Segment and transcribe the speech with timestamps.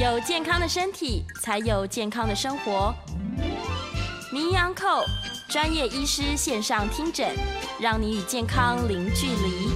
[0.00, 2.94] 有健康的身体，才有健康的生活。
[4.32, 5.02] 名医昂扣
[5.48, 7.34] 专业医师线上听诊，
[7.80, 9.72] 让你与健康零距离。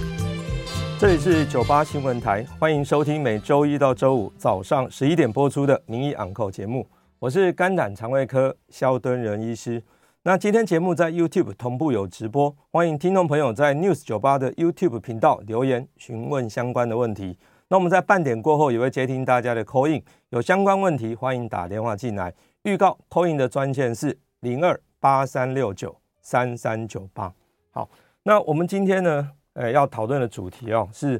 [0.97, 6.87] 这里是九八新闻台，欢迎收听每周一到周五早上十一点播出的名医昂扣节目。
[7.19, 9.83] 我是肝胆肠胃科萧敦仁医师。
[10.21, 17.37] 那今天节目在 YouTube 同步有直播，欢迎听众朋友在 News 九八的 YouTube 频道留言询问相关的问题。
[17.73, 22.31] 那我们在半点过后也会接听大家的 call in，有相关问题欢迎打电话进来。
[22.65, 27.33] 预告 call in 的专线是零二八三六九三三九八。
[27.71, 27.89] 好，
[28.21, 31.19] 那我们今天呢，呃，要讨论的主题哦，是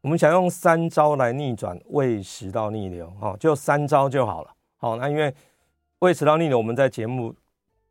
[0.00, 4.50] 我们想用三招来逆转胃食道逆流，哈，就三招就好了。
[4.78, 5.34] 好，那因为
[5.98, 7.34] 胃食道逆流，我们在节目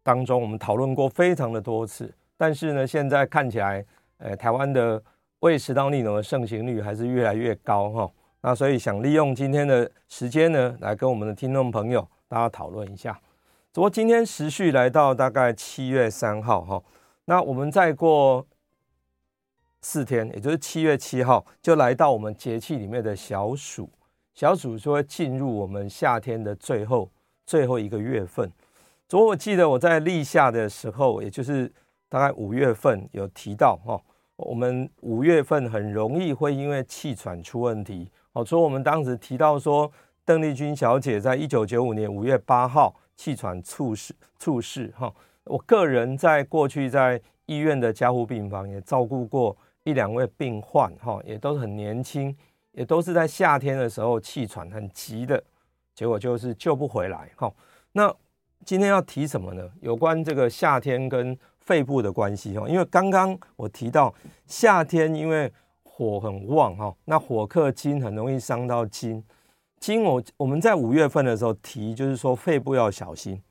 [0.01, 3.85] 当中我们讨论过非常的多次，但是呢，现在看起来，
[4.17, 4.99] 呃，台湾的
[5.43, 8.09] 胃食道逆流的盛行率还是越来越高哈，
[8.39, 13.19] 那所以想利用今天的时间呢，来跟我们的听众朋友大家讨论一下。
[13.73, 16.81] 不过今天时序来到大概七月三号哈，
[17.25, 18.47] 那我们再过
[19.81, 23.89] 四天，也就是七月七号，就来到我们节气里面的小暑，
[24.33, 27.11] 小暑就会进入我们夏天的最后
[27.45, 28.49] 最后一个月份。
[29.09, 31.69] 昨我记得我在立夏的时候，也就是
[32.07, 34.01] 大概五月份有提到哈。
[34.35, 39.91] 我们五月份很容易会因为气喘出问题，哦，所以我们当时提到说，
[40.25, 45.13] 邓丽君小姐在一九九五年五月八号气喘猝死，猝死哈。
[45.43, 52.35] 我个人在过去在医院的加护病房也照顾过一两位病患，哈，也都是很年轻，
[52.71, 55.43] 也都是在夏天的时候气喘很急的，
[55.93, 57.53] 结果就是救不回来，哈。
[57.91, 58.13] 那
[58.65, 59.69] 今天要提什么呢？
[59.81, 64.13] 有关这个夏天跟肺部的关系哈，因为刚刚我提到
[64.45, 65.51] 夏天因为
[65.83, 69.23] 火很旺哈，那火克金，很容易伤到筋。
[69.79, 73.41] 筋我我们在五月份的时候提，就是说肺部要小心。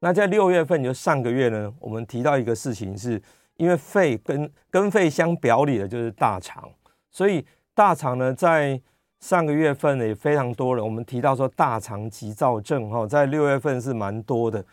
[0.00, 3.22] 那在六月份就上个月呢，我们提到一个事情，是
[3.56, 6.68] 因为肺跟跟肺相表里的就是大肠，
[7.10, 7.44] 所以
[7.74, 8.80] 大肠呢在
[9.20, 10.84] 上个月份呢也非常多人。
[10.84, 14.64] 我们提到说大肠急躁症哈，在六月份是蛮多的。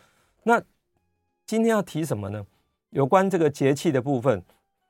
[0.42, 0.60] 那
[1.46, 2.44] 今天要提什么呢？
[2.90, 4.42] 有关这个节气的部分，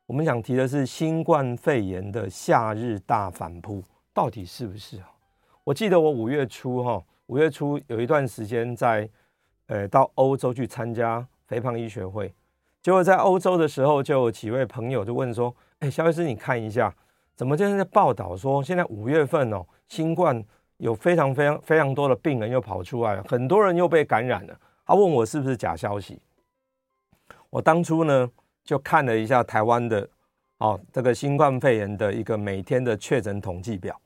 [0.07, 3.85] 我们想提的是新冠肺炎的夏日大反扑，
[4.15, 5.11] 到底是不是啊？
[5.65, 9.07] 我记得我五月初哈，五月初有一段时间在，
[9.67, 12.33] 呃，到欧洲去参加肥胖医学会，
[12.81, 16.95] 结果在欧洲的时候，就有几位朋友就问说：“哎，萧医师，你看一下，
[17.37, 20.43] 怎么现在在报道说，现在五月份哦，新冠
[20.79, 26.19] 有非常非常非常多的病人又跑出来了，很多人又被感染了。”他问我是不是假消息。
[27.51, 28.31] 我当初呢
[28.63, 30.09] 就看了一下台湾的，
[30.59, 34.01] 哦，这个新冠肺炎的一个每天的确诊统计表。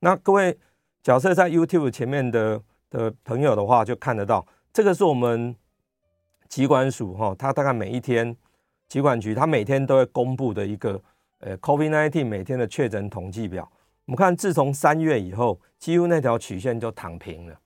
[0.00, 0.54] 那各位
[1.02, 5.56] 假设在 YouTube 前面的的朋友的话，就看得到，这个是我们
[6.48, 8.36] 疾管署哈，它大概每一天
[8.86, 11.00] 疾管局它每天都会公布的一个
[11.38, 13.66] 呃 COVID-19 每天的确诊统计表。
[14.04, 17.58] 我们看，自从三月以后，几乎那条曲线就躺平了。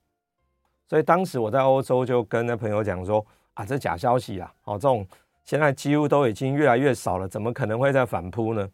[0.87, 3.27] 所以当时我在欧洲就跟那朋友讲说。
[3.59, 4.55] 啊，这假消息啊！
[4.63, 5.05] 哦，这种
[5.43, 8.71] 现在几乎都已经越来越少了，怎么可能会再反扑呢？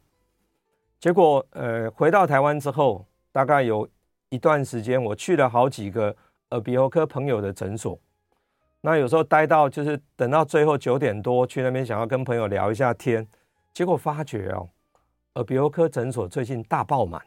[1.01, 3.89] 结果，呃，回到台湾之后，大概有
[4.29, 6.15] 一段时间，我去了好几个
[6.51, 7.99] 耳鼻喉科朋友的诊所。
[8.83, 13.27] 那有时候待到就是等到最后九点多去那边，想要跟朋友聊一下天，
[13.73, 14.69] 结果发觉哦，
[15.37, 17.23] 耳鼻喉科诊所最近大爆满。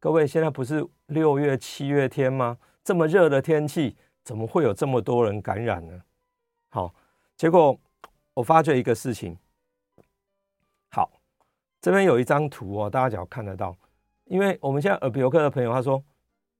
[0.00, 2.56] 各位，现在不是六月七月天吗？
[2.82, 3.94] 这么热的天气，
[4.24, 6.00] 怎么会有这么多人感染呢？
[6.74, 6.90] 好，
[7.36, 7.78] 结果
[8.32, 9.36] 我发觉一个事情。
[10.88, 11.10] 好，
[11.82, 13.76] 这边有一张图哦，大家只要看得到。
[14.24, 16.02] 因为我们现在耳鼻喉科的朋友他说：“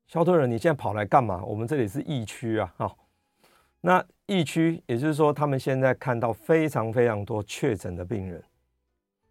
[0.06, 1.42] 萧敦仁，你现在跑来干嘛？
[1.42, 2.98] 我们这里是疫区啊。”好，
[3.80, 8.44] 那疫区也就是说，他们现在看到非常非常多确诊的病人。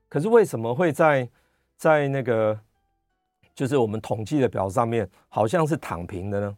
[0.10, 1.30] 可是为什么会在
[1.78, 2.60] 在那个
[3.54, 6.58] 就是我们统计的表上面好像是躺平的呢？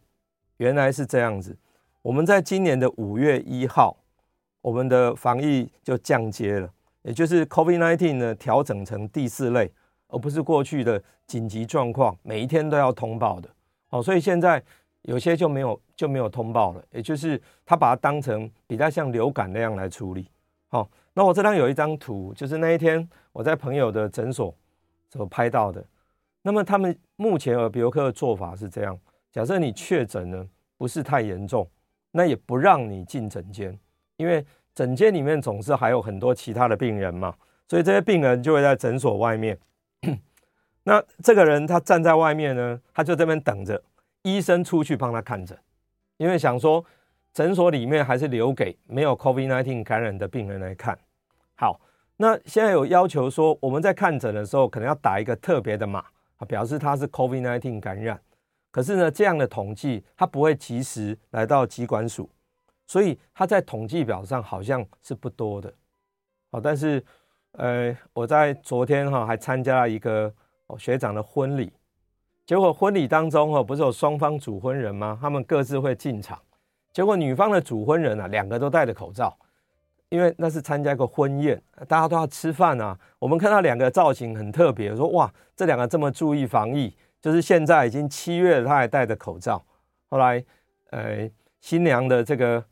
[0.56, 1.54] 原来是这样子。
[2.00, 3.94] 我们在今年的五月一号。
[4.64, 6.70] 我们的防疫就降阶了，
[7.02, 9.70] 也就是 COVID-19 呢调整成第四类，
[10.08, 13.50] 而不是过去的紧急状况，每一天都要通报的。
[13.90, 14.62] 哦，所以现在
[15.02, 20.26] 有些就没有就没有通报了，也就是他把它当成比较像流感那样来处理。
[20.68, 24.54] 好，那我这张有一张图，就是那一天我在朋友的诊所
[25.10, 25.84] 所拍到的。
[26.40, 28.98] 那么他们目前耳鼻喉科的做法是这样：
[29.30, 31.68] 假设你确诊呢不是太严重，
[32.12, 33.78] 那也不让你进诊间。
[34.16, 34.44] 因为
[34.74, 37.34] 诊间里面总是还有很多其他的病人嘛，
[37.68, 39.58] 所以这些病人就会在诊所外面。
[40.84, 43.82] 那这个人他站在外面呢，他就这边等着，
[44.22, 45.56] 医生出去帮他看诊，
[46.18, 46.84] 因为想说
[47.32, 50.98] 诊所里面还是留给没有 COVID-19 感染的病人来看。
[51.56, 51.80] 好，
[52.18, 56.04] 那现在有要求说，我们在看诊的时候可能要打一个特别的码，
[56.46, 58.20] 表示他是 COVID-19 感染。
[58.70, 62.28] 可是呢，这样的统计他不会及时来到疾管署，
[62.86, 65.72] 所以它在统计表上好像是不多的。
[66.50, 67.02] 好，但是
[67.52, 70.32] 呃，我在昨天哈还参加了一个
[70.78, 71.72] 学长的婚礼，
[72.46, 75.18] 结果婚礼当中哈不是有双方主婚人吗？
[75.20, 76.40] 他们各自会进场，
[76.92, 79.36] 结果女方的主婚人啊两个都戴着口罩，
[80.08, 82.98] 因为那是参加一个婚宴，大家都要吃饭啊。
[83.18, 86.94] 我们看到两个造型很特别，说哇，这两个这么注意防疫。
[87.20, 89.64] 就是现在已经七月了，他还戴着口罩。
[90.10, 90.44] 后来，
[90.90, 91.26] 呃，
[91.58, 92.62] 新娘的这个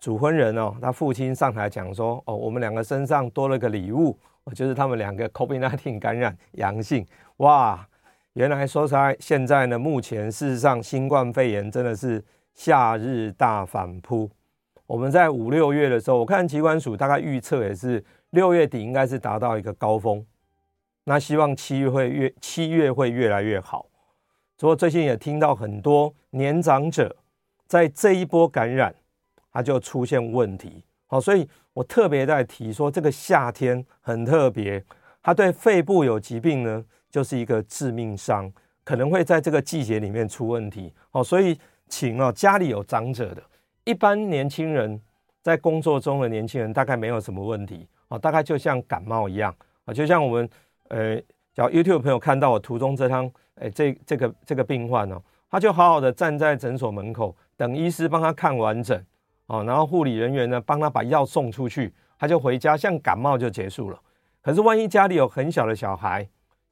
[0.00, 4.18] 主婚人哦，他父亲上台讲说：“哦，我们两个身上多了个礼物，
[4.54, 7.06] 就是他们两个 COVID-19 感染阳性。”
[7.38, 7.86] 哇，
[8.32, 12.24] 原来说实在，现在呢，目前事实上新冠肺炎真的是
[12.54, 14.30] 夏日大反扑。
[14.86, 20.24] 我们在五六月的时候，我看疾管署大概预测也是六月底应该是达到一个高峰。
[21.04, 23.86] 那希望七月会越七月会越来越好。
[24.56, 27.16] 不过最近也听到很多年长者
[27.66, 28.94] 在这一波感染，
[29.52, 30.84] 他就出现问题。
[31.06, 34.82] 好，所以我特别在提说，这个夏天很特别，
[35.22, 38.52] 他对肺部有疾病呢，就是一个致命伤，
[38.84, 40.92] 可能会在这个季节里面出问题。
[41.10, 41.58] 好，所以
[41.88, 43.42] 请啊，家里有长者的，
[43.84, 45.00] 一般年轻人
[45.42, 47.88] 在工作中的年轻人大概没有什么问题。
[48.08, 49.54] 哦，大概就像感冒一样
[49.84, 50.50] 啊，就像我们
[50.88, 51.20] 呃，
[51.54, 53.30] 叫 YouTube 朋友看到我途中这张。
[53.56, 58.98] 哎，这这个这个病患哦，他就好好的站在诊所门口等医师帮他看完整
[59.50, 64.00] 哦，然后护理人员呢帮他把药送出去，他就回家，像感冒就结束了。
[64.40, 66.24] 可是万一家里有很小的小孩，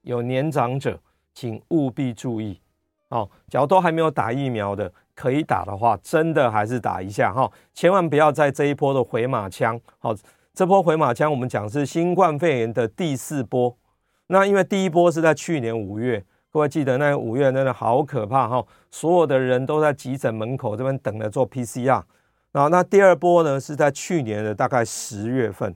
[0.02, 0.96] 有年长者，
[1.34, 2.60] 请务必注意
[3.08, 3.28] 哦。
[3.48, 9.78] 假如都还没有打疫苗的，可以打的话，真的还是打一下哈，千万不要在这一波的回马枪。
[9.98, 10.14] 好，
[10.54, 13.76] 这波回马枪我们讲是新冠肺炎的第四波，
[14.28, 16.24] 那因为第一波是在去年五月。
[16.50, 22.02] 各位记得那五月真的好可怕哈，所有的人都在急诊门口这边等着做 PCR。
[22.52, 25.74] 然后那第二波呢是在去年的大概十月份，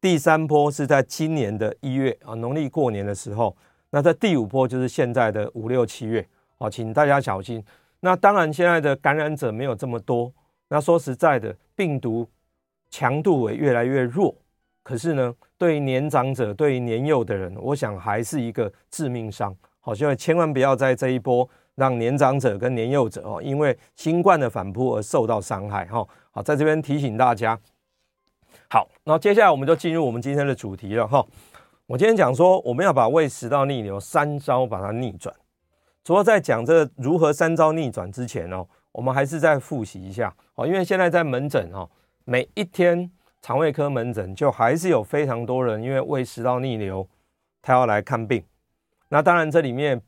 [0.00, 3.56] 第三波是在今年的一月啊，农历过年的时候。
[3.94, 6.26] 那这第五波就是现在的五六七月，
[6.56, 7.62] 好，请大家小心。
[8.00, 10.32] 那当然现在的感染者没有这么多，
[10.68, 12.26] 那说实在的，病毒
[12.90, 14.34] 强度也越来越弱。
[14.82, 19.54] 可是呢，对于年长者、对于年幼的人，我想还是一个致命伤。
[19.80, 26.06] 好，所以千万不要在这一波让年长者跟年幼者哦，因为新冠的反扑而受到伤害哈。
[26.30, 27.58] 好，在这边提醒大家。
[28.68, 31.24] 好，那接下来我们就进入我们今天的主题了哈。
[31.86, 35.34] 我今天讲说，我们要把胃食道逆流三招把它逆转。
[36.04, 41.88] 除了在讲这如何三招逆转之前哦，我们还是再复习一下哦，因为现在在门诊哈，
[42.24, 43.10] 每一天
[43.40, 47.06] 肠胃科门诊就还是有非常多人因为胃食道逆流，
[47.60, 48.42] 他要来看病。
[49.08, 50.00] 那当然，这里面，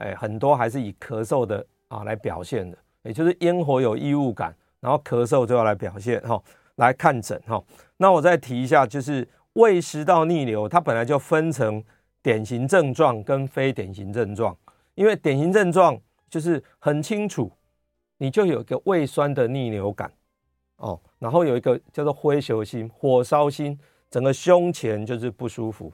[0.00, 6.42] 哎，很多还是以咳嗽的啊来表现的，也就是咽喉有异物感，然后咳嗽就要来表现哈，
[6.76, 7.62] 来看诊哈。
[7.98, 11.82] 那我再提一下，就是胃食道逆流，它本来就分成
[12.22, 14.56] 典型症状跟非典型症状，
[14.94, 17.52] 因为典型症状就是很清楚，
[18.16, 20.10] 你就有一个胃酸的逆流感
[20.76, 23.78] 哦，然后有一个叫做灰球心、火烧心，
[24.10, 25.92] 整个胸前就是不舒服。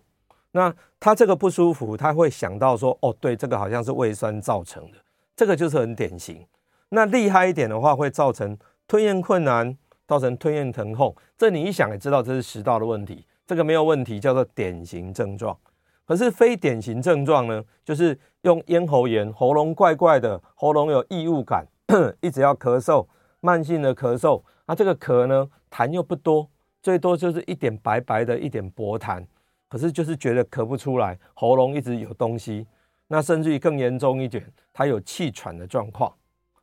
[0.57, 4.97] 那他这个不舒服，他会想到说，哦，对，这个好像是胃酸造成的，
[5.37, 6.43] 这个就是很典型。
[6.89, 8.57] 那厉害一点的话，会造成
[8.89, 9.77] 吞咽困难，
[10.09, 11.15] 造成吞咽疼痛。
[11.37, 15.55] 这你一想也知道，这是食道的问题，这个没有问题，叫做典型症状。
[16.07, 21.67] 可是非典型症状呢，就是用咽喉炎，喉咙怪怪的，喉咙有异物感，
[22.23, 23.07] 一直要咳嗽，
[23.41, 24.41] 慢性的咳嗽。
[24.67, 26.49] 那这个咳呢，痰又不多，
[26.81, 29.23] 最多就是一点白白的，一点薄痰。
[29.69, 32.67] 可是就是觉得咳不出来，喉咙一直有东西，
[33.09, 36.13] 那甚至于更严重一点，他有气喘的状况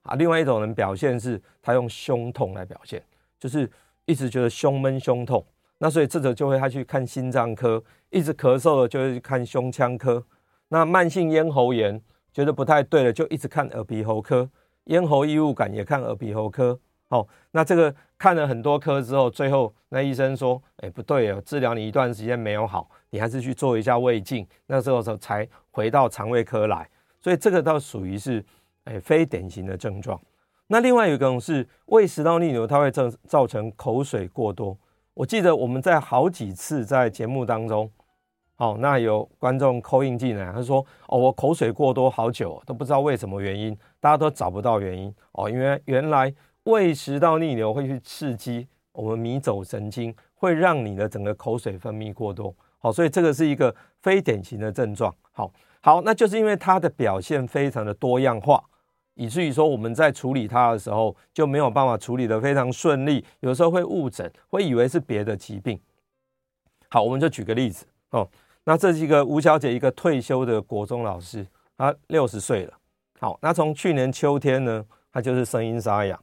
[0.03, 0.15] 啊。
[0.15, 3.03] 另外一种人表现是，他用胸痛来表现，
[3.39, 3.69] 就是
[4.05, 5.45] 一直觉得胸闷、胸痛。
[5.79, 10.25] 那所以这个就会他去看心脏科，一直咳嗽的就会去看胸腔科。
[10.69, 14.49] 那慢性咽喉炎觉得不太对了，就一直看耳鼻喉科。
[14.85, 16.79] 咽喉异物感也看耳鼻喉科。
[17.13, 26.89] 哦，那这个看了很多科之后，最后那医生说，哎，不对哦，治疗你一段时间没有好，你还是去做一下胃镜，那时候才回到肠胃科来。
[27.19, 28.43] 所以这个倒属于是，
[28.85, 30.19] 哎，非典型的症状。
[30.65, 34.75] 那另外有一种是胃食道逆流，它会造造成口水过多。
[35.13, 37.87] 我记得我们在好几次在节目当中，
[38.57, 52.55] 哦，那有观众 call in 进来，他说：“哦，我口水过多好久，都不知道为什么原因，大家都找不到原因哦，因为原来胃食道逆流会去刺激我们迷走神经，会让你的整个口水分泌过多。
[52.79, 55.13] 好，所以这个是一个非典型的症状。
[55.31, 55.51] 好，
[55.81, 58.63] 好，那就是因为它的表现非常的多样化，
[59.15, 65.79] 以至于说我们在处理它的时候就没有办法处理得非常顺利，有时候会误诊，会以为是别的疾病。
[66.89, 68.29] 好，我们就举个例子哦。
[68.65, 71.45] 那这是一个吴小姐，一个退休的国中老师，
[71.77, 72.73] 她六十岁了。
[73.19, 76.19] 好，那从去年秋天呢，她就是声音沙哑，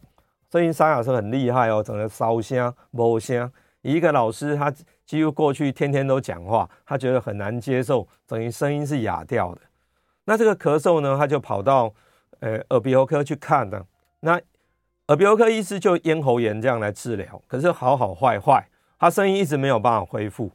[0.50, 3.50] 声音沙哑是很厉害哦，整个烧声、无声。
[3.83, 4.73] 一个老师，他
[5.07, 9.61] 几乎过去天天都讲话，他觉得很难接受，等于声音是哑掉的。
[10.25, 11.92] 那这个咳嗽呢，他就跑到
[12.40, 13.87] 呃耳鼻喉科去看的。
[14.21, 14.40] 那
[15.07, 20.50] 耳鼻喉科医师就咽喉炎这样来治疗，可是好好坏坏，他声音一直没有办法恢复。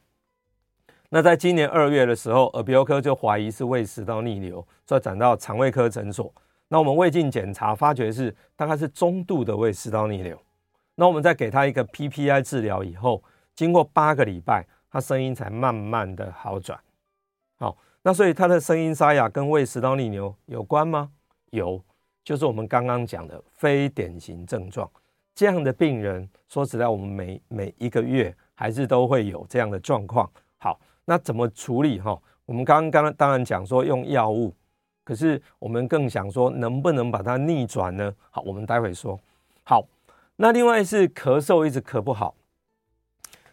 [1.10, 6.32] 那在今年二月的时候，耳鼻喉科就怀疑是胃食道逆流，所以转到肠胃科诊所。
[6.68, 10.38] 那我们胃镜检查发觉是大概是中度的胃食道逆流。
[10.96, 13.24] 那我们再给他一个 PPI 治疗以后，
[13.56, 16.80] 经过八个礼拜，他声音才慢慢的好转。
[17.58, 21.12] 好，那所以他的声音沙哑跟胃食道逆流有关吗？
[21.52, 21.82] 有，
[22.24, 24.90] 就是我们刚刚讲的非典型症状。
[25.34, 30.30] 这样的病人，说实在，我们每每一个月还是都会有这样的状况。
[30.58, 30.80] 好。
[31.08, 32.20] 那怎么处理哈？
[32.48, 34.52] 我们刚刚当然讲说用药物，
[35.06, 38.14] 可是我们更想说能不能把它逆转呢？
[38.32, 39.18] 好，我们待会说。
[39.64, 39.88] 好，
[40.36, 42.36] 那另外是咳嗽一直咳不好，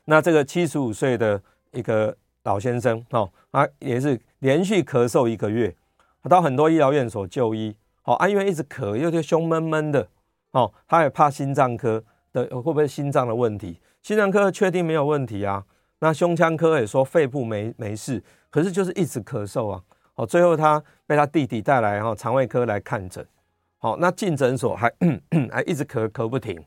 [0.07, 1.41] 那这个七十五岁的
[1.71, 5.73] 一个老先生哈，他也是连续咳嗽一个月，
[6.29, 10.09] 到很多医疗院所就医，好啊，因为一直咳又就胸闷闷的，
[10.53, 15.65] 哦，他也怕心脏科的会不会心脏的问题，心脏科确定没有问题啊。
[16.01, 19.81] 那胸腔科也说肺部没没事，可是就是一直咳嗽啊。
[20.15, 23.27] 哦，最后他被他弟弟带来哈肠胃科来看诊。
[23.79, 24.93] 好，那进诊所还
[25.51, 26.63] 还一直咳咳不停。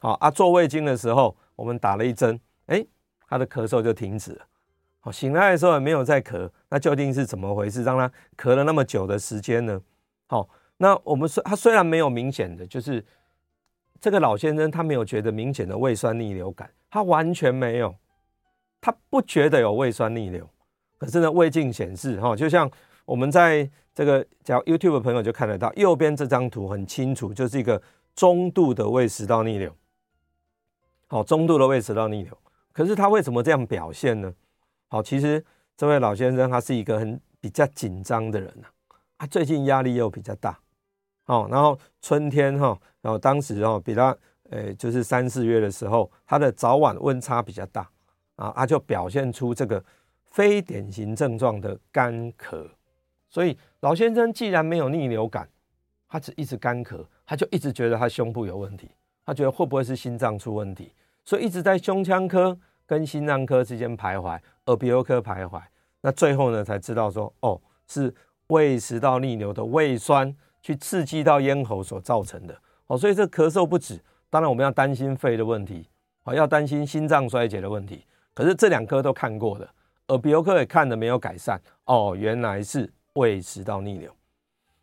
[0.00, 2.84] 好啊，做胃镜的时候我们打了一针，哎，
[3.26, 4.46] 他的咳嗽就停止了。
[5.00, 7.82] 好，醒来的时候也没有再咳，那究竟是怎么回事？
[7.82, 9.80] 让他咳了那么久的时间呢？
[10.26, 13.04] 好，那我们说他虽然没有明显的，就是
[14.00, 17.94] 这个老先生他没有觉得明显的胃酸逆流感，他完全没有。
[18.80, 20.46] 他不觉得有胃酸逆流，
[21.04, 22.70] 可是呢，胃镜显示哈，就像
[23.04, 27.80] 我们在这个叫 YouTube 的朋友就看得到，右边这张图很清楚，就是一个
[28.14, 29.70] 中度的胃食道逆流。
[31.08, 32.38] 好，中度的胃食道逆流，
[32.72, 34.32] 可是他为什么这样表现呢？
[34.88, 35.44] 好，其实
[35.76, 38.66] 这位老先生他是一个很比较紧张的人呐，
[39.18, 40.58] 他最近压力又比较大，
[41.26, 44.16] 哦，然后春天哈，然后当时哦比他
[44.48, 47.86] 呃就是三四月的时候，他的早晚温差比较大。
[48.36, 49.80] 啊，他就表现出这个
[50.34, 52.68] 非典型症状的干咳，
[53.30, 55.48] 所以老先生既然没有逆流感，
[56.08, 58.90] 他只一直干咳，他就一直觉得他胸部有问题，
[59.24, 60.92] 他觉得会不会是心脏出问题，
[61.24, 64.36] 所以一直在胸腔科跟心脏科之间徘徊，
[64.66, 65.62] 耳鼻喉科徘徊，
[66.00, 68.12] 那最后呢才知道说，哦，是
[68.48, 74.00] 胃食道逆流的胃酸去刺激到咽喉所造成的，哦，所以这咳嗽不止，
[74.30, 75.88] 当然我们要担心肺的问题，
[76.24, 78.04] 哦，要担心心脏衰竭的问题。
[78.34, 79.70] 可是这两科都看过了，
[80.08, 84.14] 耳鼻喉科也看了没有改善哦，原来是胃食道逆流。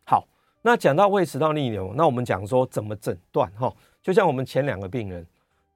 [0.04, 0.26] 好，
[0.62, 3.72] 那讲到胃食道逆流，那我们讲说怎么诊断哈？
[4.02, 5.24] 就像我们前两个病人，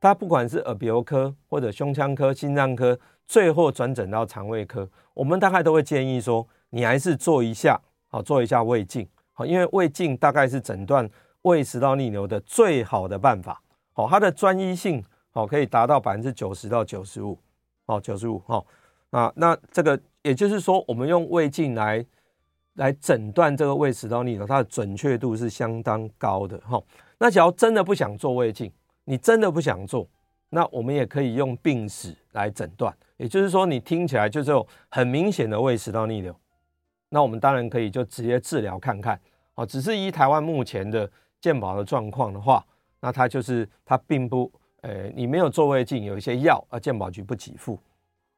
[0.01, 11.09] 他不管是耳鼻喉科或者胸腔科、心脏科，最后转诊到肠胃科，我们大概都会建议说，你还是做一下，好做一下胃镜，好，因为胃镜大概是诊断
[11.43, 13.63] 胃食道逆流的最好的办法，
[13.93, 17.39] 好，它的专一性好可以达到百分之九十到九十五。
[17.89, 18.67] 好，九十五，好
[19.17, 22.05] 啊，那这个也就是说，我们用胃镜来
[22.75, 26.79] 来诊断这个胃食道逆流，它的准确度是相当高的，哈。
[27.17, 28.71] 那假如真的不想做胃镜，
[29.05, 30.07] 你真的不想做，
[30.51, 32.95] 那我们也可以用病史来诊断。
[33.17, 36.39] 也就是说，你听起来就是有很明显的胃食道逆流，
[37.09, 39.19] 那我们当然可以就直接治疗看看。
[39.55, 42.63] 哦，只是依台湾目前的健保的状况的话，
[43.01, 44.53] 那它就是它并不。
[44.83, 47.81] 呃，你没有做胃镜，有一些药啊，健保局不给付。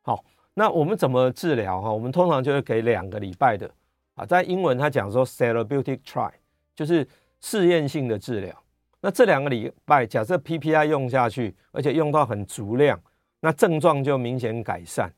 [0.01, 0.25] 好，
[0.59, 1.89] 那我们怎么治疗哈？
[1.89, 3.71] 我们通常就会给两个礼拜的
[4.17, 6.33] 啊，在英文他讲说 therapeutic try，
[6.75, 7.07] 就是
[7.41, 8.53] 试验性的治疗。
[9.01, 13.01] 那这两个礼拜，假设 PPI 用下去，而且用到很足量，
[13.39, 15.09] 那症状就明显改善。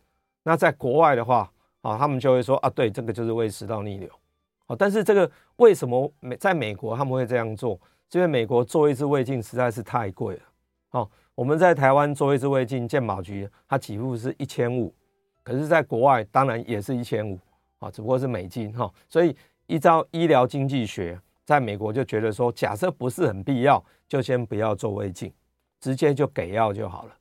[0.42, 4.10] 那在国外的话啊，他们就会说啊，对，这个就是胃食道逆流。
[4.66, 7.80] 好，但是这个为什么美在美国他们会这样做？
[8.12, 10.42] 因为美国做一次胃镜实在是太贵了。
[10.90, 14.92] 好，我们在台湾做一次胃镜，健保局它起付是一千五，
[15.42, 17.38] 可是在国外当然也是一千五
[17.78, 18.92] 啊，只不过是美金哈。
[19.08, 19.34] 所以
[19.66, 25.32] 依照医疗经济学，在美国就觉得说，假设不是很必要，就先不要做胃镜，
[25.80, 27.16] 直接就给药就好了。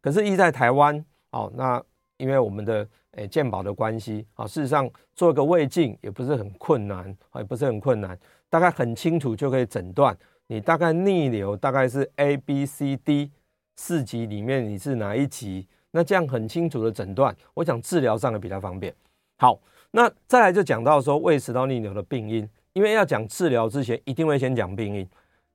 [0.00, 1.82] 可是依在台湾哦，那
[2.16, 10.16] 因为我们的诶健保的关系啊，事实上做个胃镜也不是很困难，啊也不是很困难，大概很清楚就可以诊断。
[10.46, 13.30] 你大概逆流大概是 A B C D
[13.76, 15.66] 四级里面你是哪一级？
[15.98, 18.94] 那这样很清楚的诊断，我想治疗上也比较方便。
[19.36, 19.58] 好，
[19.90, 25.08] 那再来就讲到说胃食道逆流的病因，因为要讲治疗之前一定会先讲病因，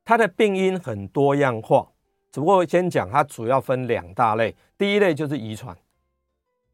[0.03, 1.87] 它的病因很多样化，
[2.29, 5.73] 只不过先讲它主要分两大类，第一类就是遗传，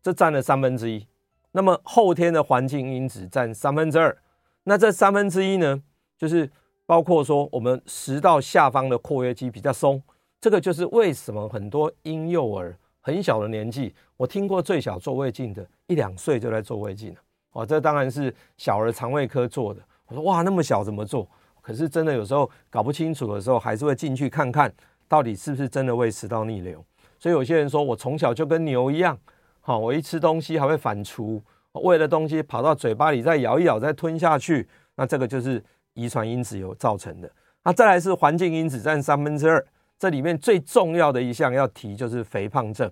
[0.01, 1.05] 这占了三分之一，
[1.51, 4.17] 那么后天的环境因子占三分之二，
[4.63, 5.83] 那这三分之一呢，
[6.17, 6.49] 就是。
[6.89, 10.01] 包括说我们食道下方的括约肌比较松，
[10.41, 12.75] 这个就是为什么很多婴幼儿
[13.09, 17.19] 很小的年纪，我听过最小做胃镜的一两岁就在做胃镜了。
[17.53, 19.81] 哦，这当然是小儿肠胃科做的。
[20.05, 21.27] 我说哇，那么小怎么做？
[21.59, 24.71] 可是真的有时候搞不清楚的时候，还是会进去看看
[25.07, 26.85] 到底是不是真的胃食道逆流。
[27.17, 29.17] 所以有些人说我从小就跟牛一样，
[29.59, 35.63] 好，我一吃东西还会反刍，喂的东西跑到嘴巴里再咬一咬再吞下去，那这个就是。
[35.95, 37.29] 遗传因子有造成的，
[37.63, 39.65] 那再来是环境因子占三分之二，
[39.99, 42.89] 这里面最重要的一项要提就是肥胖症，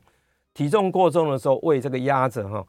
[0.53, 2.67] 体重过重的时候，胃这个压着哈，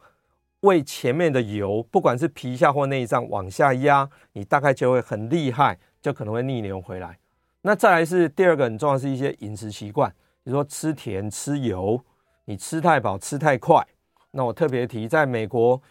[0.61, 7.19] 胃前面的油，不管是皮下或内脏往下压，你大概就会很厉害，就可能会逆流回来。
[7.63, 10.09] 那再来是第二个很重要是一些饮食习惯，
[10.43, 12.01] 比如说吃甜吃油，
[12.45, 13.85] 你吃太饱吃太快，
[14.31, 15.81] 那我特别提，在美国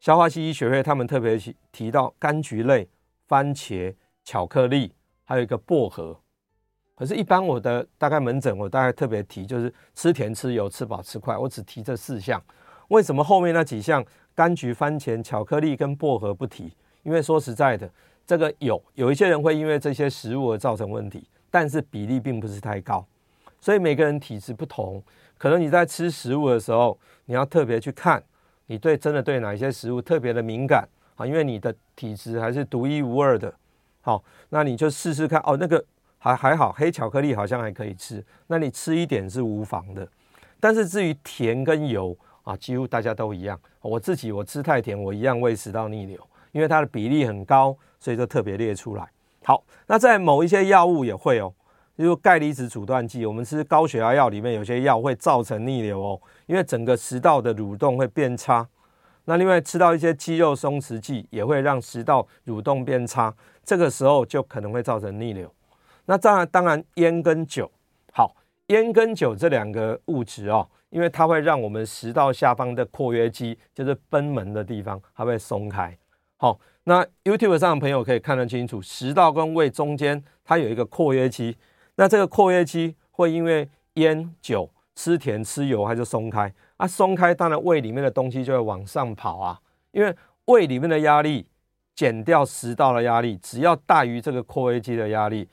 [0.00, 2.88] 消化西医学会他们特别提提到柑橘类。
[3.28, 3.94] 番茄、
[4.24, 4.92] 巧克力，
[5.24, 6.20] 还有一个薄荷。
[7.02, 12.40] 可是，一般我的大概门诊，我大概特别提就是吃甜、吃油、吃饱、吃快，我只提这四项。
[12.90, 14.04] 为什么后面那几项
[14.36, 16.72] 柑橘、番茄、巧克力跟薄荷不提？
[17.02, 17.90] 因为说实在的，
[18.24, 23.04] 这个有有一些人会因为这些食物而造成问题，但是比例并不是太高。
[23.60, 25.02] 所以每个人体质不同，
[25.36, 28.22] 可能你在吃食物的时候，你要特别去看，
[28.66, 30.88] 你对真的对哪一些食物特别的敏感。
[31.16, 33.52] 啊，因为你的体质还是独一无二的，
[34.02, 35.56] 好，那你就试试看哦。
[35.58, 35.84] 那个
[36.24, 40.06] 还还好，黑巧克力好像还可以吃，那你吃一点是无妨的。
[40.60, 43.60] 但是至于甜跟油啊，几乎大家都一样。
[43.80, 46.16] 我自己我吃太甜，我一样胃食道逆流，
[46.52, 49.04] 因为它的比例很高，所以就特别列出来。
[49.42, 51.52] 好，那在某一些药物也会哦，
[51.96, 58.64] 比如钙离子阻断剂，我们吃高血压药里面有些药会造成逆流哦，因为整个食道的蠕动会变差。
[59.24, 65.52] 那另外吃到一些肌肉松弛剂，也会让食道蠕动变差，这个时候就可能会造成逆流。
[66.06, 67.70] 那当然，当然烟跟酒，
[68.12, 68.34] 好，
[68.68, 75.96] 烟跟酒这两个物质哦，因为它会让我们食道下方的括约肌，就是贲门的地方，它会松开。
[76.36, 81.56] 好，那 YouTube 上的朋友可以看得清楚，食道跟胃中间它有一个括约肌，
[81.96, 84.70] 那这个括约肌会因为烟酒。
[84.94, 89.58] 吃甜吃油，它就松开啊，松开，当然胃里面的东西就会往上跑啊，
[89.90, 91.46] 因为胃里面的压力
[91.94, 95.48] 减掉食道的压力，只要大于这个括约肌的压力，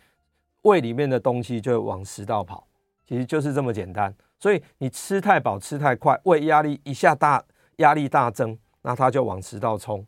[0.69, 2.67] 胃里面的东西就会往食道跑，
[3.08, 4.13] 其实就是这么简单。
[4.38, 7.43] 所以你吃太饱吃太快，胃压力一下大，
[7.77, 10.05] 压力大增，那它就往食道冲，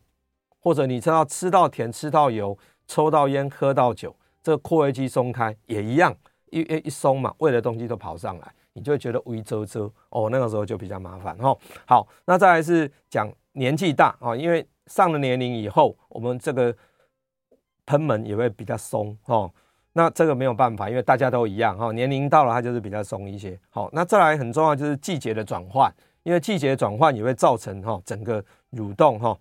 [0.59, 6.15] 或者你知道吃到甜吃到油，抽到烟喝到酒，这个括约肌松开也一样，
[6.51, 8.53] 一一一松嘛，胃的东西都跑上来。
[8.73, 11.57] 你就会觉得胃周周哦，那个时候就比较麻烦哈。
[11.85, 16.73] 好，那再来是讲年纪大啊，因为上了年龄以后，我们这个
[17.85, 19.51] 喷门也会比较松哦。
[19.93, 23.59] 那这个没有办法，因为大家都一样哈，年龄到了它就是比较松一些。
[23.69, 29.37] 好，那再来很重要就是季节的转换，因为季节转换也会造成哈整个蠕动哈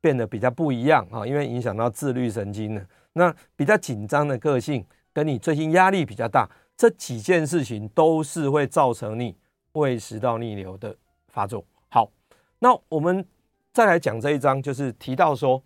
[0.00, 2.82] 变得比较不一样哈，因为影响到自律神经了。
[3.12, 6.48] 那比较紧张的个性，跟你最近压力比较大。
[6.76, 9.36] 这几件事情都是会造成你
[9.72, 10.96] 胃食道逆流的
[11.28, 11.62] 发作。
[11.88, 12.10] 好，
[12.60, 13.22] 那我们
[13.74, 15.62] 再来讲这一章，就是提到说，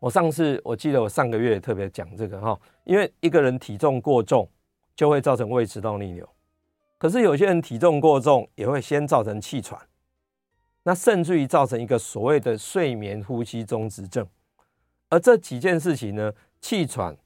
[0.00, 4.48] 我上次我记得我上个月也特别讲这个哈，因为一个人体重过重
[4.96, 6.28] 就会造成胃食道逆流，
[6.98, 9.80] 可是有些人体重过重也会先造成气喘，
[10.82, 14.26] 那甚至于造成一个所谓的睡眠呼吸中止症，
[15.08, 17.16] 而这几件事情呢，气喘、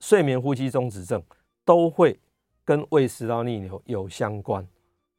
[0.00, 1.22] 睡眠呼吸中止症。
[1.68, 2.18] 都会
[2.64, 4.66] 跟胃食道逆流有相关，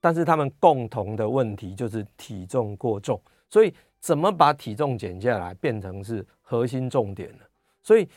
[0.02, 3.21] 但是他们共同的问题就是体重过重，
[3.52, 7.40] 所以怎么把体重减下来变成是核心重点了。
[7.82, 8.08] 所以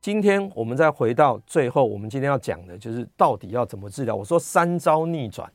[0.00, 4.14] 今天我们再回到最后，我们今天要讲的就是到底要怎么治疗。
[4.14, 5.50] 我说三招逆转，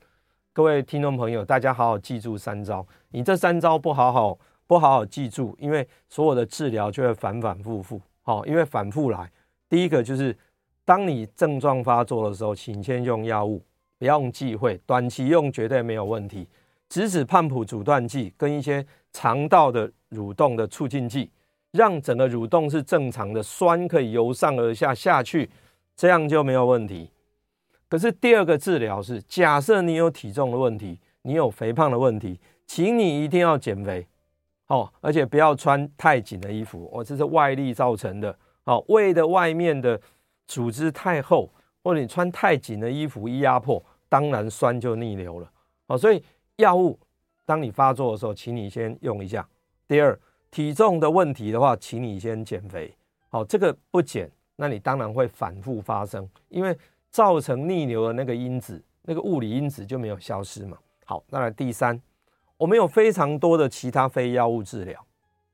[0.54, 2.86] 各位听众朋友，大家好好记住三招。
[3.10, 8.02] 你这三招不好好不好好记住，因为所有的治疗就会反反复复。
[8.22, 9.32] 好，因为反复来。
[9.70, 10.36] 第一个就是，
[10.84, 13.64] 当你症状发作的时候，请先用药物，
[13.98, 16.48] 不要用忌讳，短期用绝对没有问题。
[16.90, 21.30] 质子胖普阻断剂跟一些肠道的蠕动的促进剂，
[21.72, 25.50] 让整个蠕动是正常的，酸可以由上而下下去，
[25.96, 27.12] 这样就没有问题。
[27.88, 34.06] 可是第二个治疗是，假设你有体重的问题，你有肥胖的问题，请你一定要减肥。
[34.68, 38.36] 哦，而且不要穿太紧的衣服，哦，这是外力造成的。
[38.66, 40.00] 哦，胃的外面的
[40.48, 41.50] 组织太厚，
[41.82, 45.52] 或者你穿太紧的衣服一压迫，当然酸就逆流了。
[45.88, 46.24] 哦，所以
[46.60, 47.00] 药物
[47.46, 49.48] 当你发作的时候，请你先用一下。
[49.88, 50.18] 第二，
[50.52, 52.94] 体重的问题的话，请你先减肥。
[53.30, 56.78] 好，这个不减，那你当然会反复发生，因为
[57.10, 60.78] 造成逆流的那个因子，那个物理因子就没有消失嘛。
[61.06, 62.00] 好，那来第三。
[62.58, 65.04] 我们有非常多的其他非药物治疗，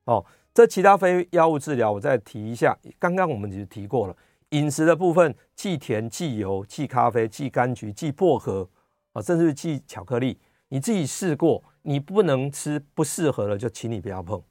[0.05, 2.75] 哦，这其他非药物治疗，我再提一下。
[2.97, 4.17] 刚刚我们已经提过了，
[4.49, 8.67] 饮食的部分，忌甜、忌油、忌咖啡、忌柑橘、忌薄荷，
[9.13, 10.37] 啊，甚至忌巧克力。
[10.69, 14.41] 你自己试过，你不能吃，不适合了就请你不要碰。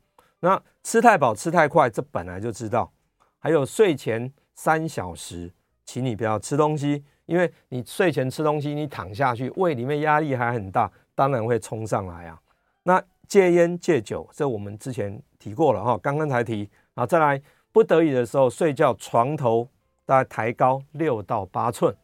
[0.40, 2.92] 那吃太饱、吃太快，这本来就知道。
[3.38, 5.52] 还有睡前三小时，
[5.84, 12.40] 请你不要吃东西，因为你睡前吃东西，你躺下去，胃里面压力还很大，当然会冲上来啊。
[12.82, 17.06] 那戒烟戒酒，这我们之前提过了哈，刚刚才提啊。
[17.06, 17.40] 再来，
[17.72, 19.66] 不得已的时候睡觉，床头
[20.04, 21.94] 大概抬高六到八寸，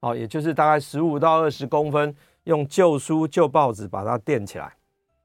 [0.00, 2.14] 哦，也就是大概十五到二十公分，
[2.44, 4.72] 用旧书旧报纸把它垫起来。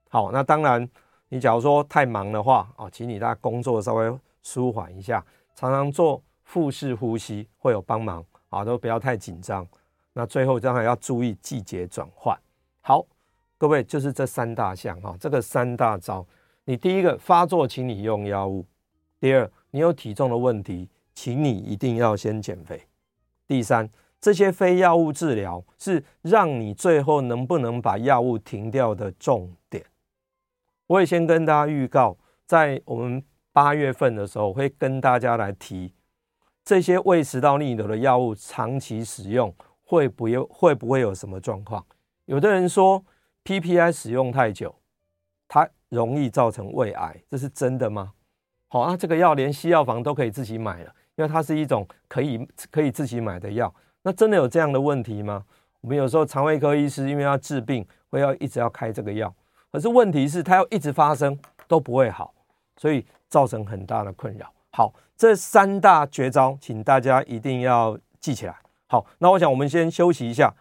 [0.10, 0.90] 好，那当然，
[1.30, 9.66] 你假如说太忙的话啊，请你大家工作稍微舒缓一下，常常做腹式呼吸会有帮忙啊，都不要太紧张。
[10.14, 12.38] 那最后当然要注意季节转换。
[12.82, 13.06] 好。
[13.62, 16.26] 各位，就是这三大项哈，这个三大招。
[16.64, 18.64] 你第一个发作，请你用药物；
[19.20, 22.78] 第二，你有体重的问题，请你一定要先减肥；
[23.46, 29.86] 第三，这些非药物治疗是让你最后能不能把药物停掉的重点。
[30.88, 35.94] 我也先跟大家预告，在我们八月份的时候，会跟大家来提
[36.64, 39.54] 这些胃食道逆流的药物长期使用
[39.84, 41.86] 会不会会不会有什么状况？
[42.26, 43.04] 有的人说。
[43.46, 44.76] PPI 使用太久，
[45.48, 48.14] 它容易造成胃癌，这是真的吗？
[48.68, 53.74] 好啊，这个药连西药房都可以自己买了，因为它是一种可以可以自己买的药。
[54.04, 55.44] 那真的有这样的问题吗？
[55.82, 59.34] 我们有时候肠胃科医师因为要治病，会要一直要开这个药，
[59.72, 62.34] 可是问题是它要一直发生都不会好，
[62.78, 64.50] 所以造成很大的困扰。
[64.72, 68.56] 好，这三大绝招，请大家一定要记起来。
[68.88, 70.54] 好，那我想我们先休息一下。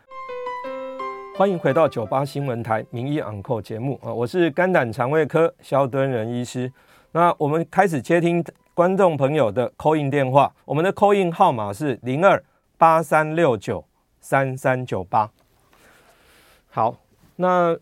[1.36, 6.72] 欢迎回到九八新闻台名医昂扣节目啊，我是肝胆肠胃科萧敦仁医师。
[7.12, 12.42] 那我们开始接听观众朋友的 call in 电话，我们的 call in 号码是零二
[12.78, 13.84] 八三六九
[14.20, 15.28] 三三九八。
[16.70, 16.96] 好，
[17.36, 17.76] 那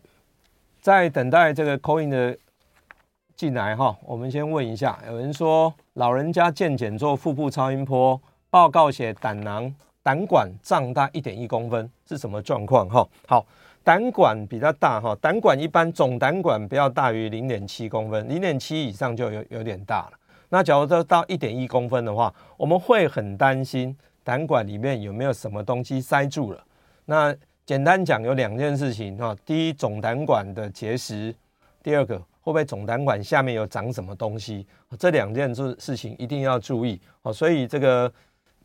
[0.81, 2.37] 在等待这个 call in 的
[3.35, 9.73] 进来哈，我们先问一下，有人说老人家健检做腹部超音波报告写胆囊。
[10.01, 12.87] 胆管胀大一点一公分是什么状况？
[12.87, 13.45] 哈，好，
[13.83, 20.13] 胆管比较大哈，胆管一般总胆管不要大于零点七公分，零点七以上就有有点大了。
[20.47, 23.93] 那假如说到一点一公分的话，我们会很担心
[24.27, 26.61] 胆管里面有没有什么东西塞住了。
[27.05, 27.33] 那
[27.65, 31.33] 简单讲有两件事情哈，第一总胆管的结石，
[31.81, 34.67] 第二个会不会总胆管下面有长什么东西？
[34.99, 37.31] 这两件事事情一定要注意哦。
[37.31, 38.11] 所以这个。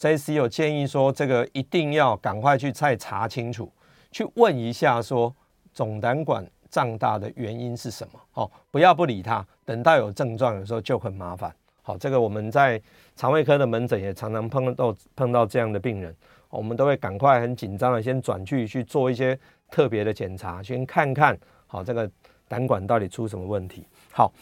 [0.01, 3.71] JC 有建议说，这个一定要赶快去再查清楚，
[4.11, 5.33] 去问一下说
[5.73, 8.19] 总胆管胀大的原因是什么？
[8.35, 11.55] 哦，不要不理他，等到有症状的时候就很麻烦。
[11.83, 12.81] 好，这个我们在
[13.15, 16.15] 肠胃科的门诊也常常碰到碰到这样的病人，
[16.49, 19.39] 我们都会赶快很紧张的先转去去做一些
[19.71, 22.11] 特别的检查，先看看好这个
[22.49, 23.87] 胆管到底出什么问题。
[24.11, 24.33] 好，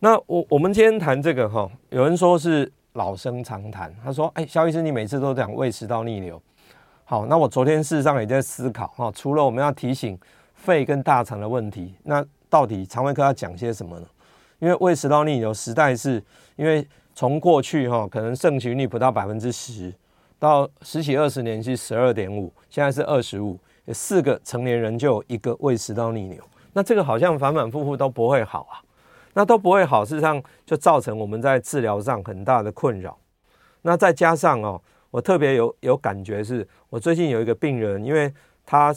[0.00, 2.72] 那我我们今天谈这个哈，有人说是。
[2.96, 6.40] 老生常谈，他说：“哎，萧医师，你每次都讲胃食道逆流。
[7.04, 10.18] 好，那我昨天事实上也在思考哈，除了我们要提醒
[10.54, 14.06] 肺跟大肠的问题，那到底肠胃科要讲些什么呢？
[14.58, 16.22] 因为胃食道逆流时代是，
[16.56, 19.92] 因为从过去哈可能盛行率不到百分之十，
[20.38, 23.58] 到十几二十年是十二点五，现在是二十五，
[23.92, 26.42] 四个成年人就有一个胃食道逆流，
[26.72, 28.82] 那这个好像反反复复都不会好啊。”
[29.38, 33.18] 那都不会好，事实上就造成我们在治疗上很大的困扰。
[33.82, 38.32] 那再加上哦，我特别有有感觉是，我最近有一个病人，因为
[38.64, 38.94] 他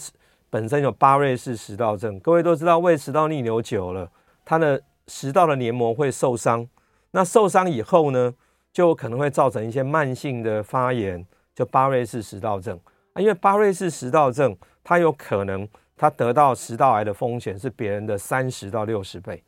[0.50, 2.17] 本身有巴瑞氏食道症。
[2.22, 4.10] 各位都知道，胃食道逆流久了，
[4.45, 6.65] 他的食道的黏膜会受伤。
[7.12, 8.34] 那受伤以后呢，
[8.72, 12.80] 就可能会造成一些慢性的发炎，就巴瑞氏食道症
[13.13, 13.19] 啊。
[13.19, 15.67] 因为巴瑞氏食道症，它有可能
[15.98, 19.43] 它得到食道癌的风险是别人的三十到六十倍。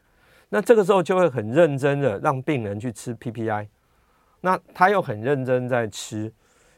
[0.50, 3.68] 那这个时候就会很认真的让病人去吃 PPI，
[4.42, 6.30] 那他又很认真在吃，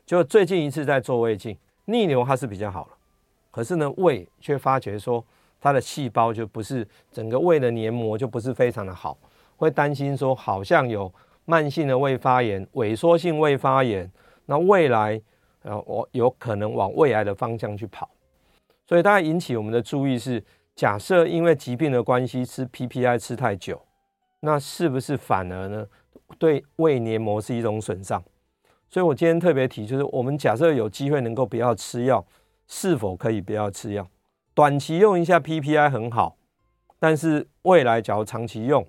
[0.06, 2.92] 就最近一次在做胃镜，逆流它是比较好了，
[3.50, 5.26] 可是呢胃却发觉说
[5.64, 9.18] 它的细胞就不是整个胃的黏膜就不是非常的好，
[9.56, 11.10] 会担心说好像有
[11.46, 14.12] 慢性的胃发炎、萎缩性胃发炎，
[14.46, 15.22] 那未来
[15.62, 18.10] 呃我有可能往胃癌的方向去跑，
[18.86, 20.44] 所以大家引起我们的注意是。
[20.76, 23.80] 假设因为疾病的关系吃 PPI 吃太久，
[24.40, 25.86] 那是不是反而呢
[26.40, 28.24] 对胃黏膜是一种损伤？
[28.90, 32.26] 所以我今天特别提，就是我们假设有机会能够不要吃药，
[32.68, 34.08] 是否可以不要吃药？
[34.54, 36.36] 短期用一下 PPI 很好，
[37.00, 38.86] 但是未来假如长期用，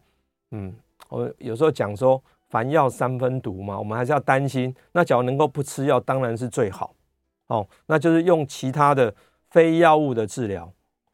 [0.50, 0.74] 嗯，
[1.08, 4.74] 我有时候讲说凡药三分毒嘛，我们还是要担心。
[4.92, 6.94] 那假如能够不吃药，当然是最好
[7.46, 7.66] 哦。
[7.86, 9.14] 那就是用其他的
[9.50, 10.72] 非药物的治疗。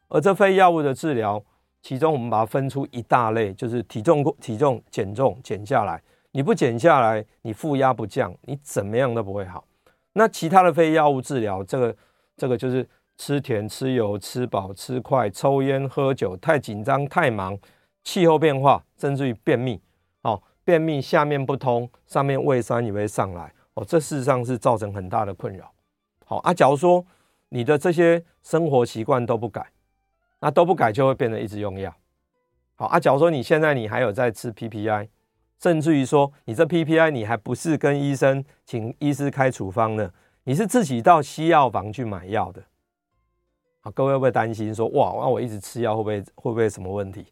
[0.09, 1.41] 而这非药物的治疗，
[1.81, 9.63] 其中我们把它分出一大类，就是体重体重减重减下来，你不减下来，你负压不降，你怎么样都不会好。
[10.13, 11.95] 那其他的非药物治疗，这个
[12.35, 12.85] 这个就是
[13.17, 17.57] 吃甜、吃油、吃饱、吃快、抽烟、喝酒、太紧张、太忙、
[18.03, 19.81] 气候变化，甚至于便秘。
[20.21, 23.53] 哦，便秘下面不通，上面胃酸也会上来。
[23.73, 25.71] 哦，这事实上是造成很大的困扰。
[26.25, 27.05] 好啊，假如说
[27.49, 29.65] 你的这些生活习惯都不改。
[30.43, 31.95] 那都不改就会变得一直用药，
[32.73, 32.99] 好啊。
[32.99, 35.07] 假如说你现在你还有在吃 PPI，
[35.61, 40.11] 甚至于说你这 PPI 你还不是跟医生请医师开处方呢，
[40.45, 42.63] 你是自己到西药房去买药的，
[43.81, 47.25] 好，各位会不会担心说哇，那我一直吃药会不会会不会什么问题？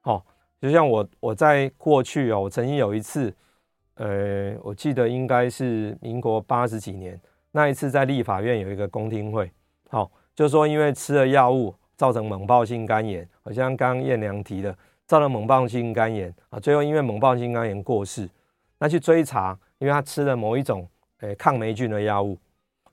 [0.00, 0.24] 好，
[0.60, 3.32] 就像我我在过去哦，我曾经有一次，
[3.94, 7.20] 呃，我记得应该是民国八十几年
[7.52, 9.50] 那一次在立法院有一个公听会，
[9.88, 11.74] 好，就说因为吃了药物。
[12.00, 14.74] 造成猛暴性肝炎，好像刚刚彦良提的，
[15.06, 18.26] 造成猛暴性肝炎啊，最后因为猛暴性肝炎过世。
[18.78, 22.38] 那去追查，因为他吃了某一种诶、欸、抗霉菌的药物，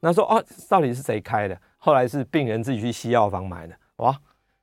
[0.02, 1.58] 那说哦，到底是谁开的？
[1.78, 4.18] 后来是病人自己去西药房买的，哇，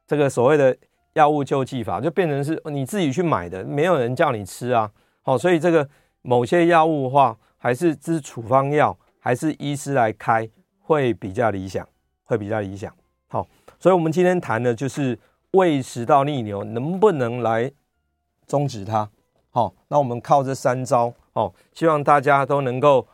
[0.06, 0.76] 这个所谓的
[1.14, 4.90] 药物救济法就变成是你自己去买的，没有人叫你吃啊。
[5.22, 5.88] 好，所以这个
[6.22, 10.48] 某些药物的话，还是吃处方药，还是医师来开
[10.80, 11.88] 会比较理想，
[12.24, 12.94] 会比较理想。
[13.28, 13.46] 好。
[13.80, 15.18] 所以，我们今天谈的就是
[15.50, 17.70] 胃食道逆流能不能来
[18.46, 19.06] 终止它？
[19.50, 23.06] 好，那我们靠这三招，好，希望大家都能够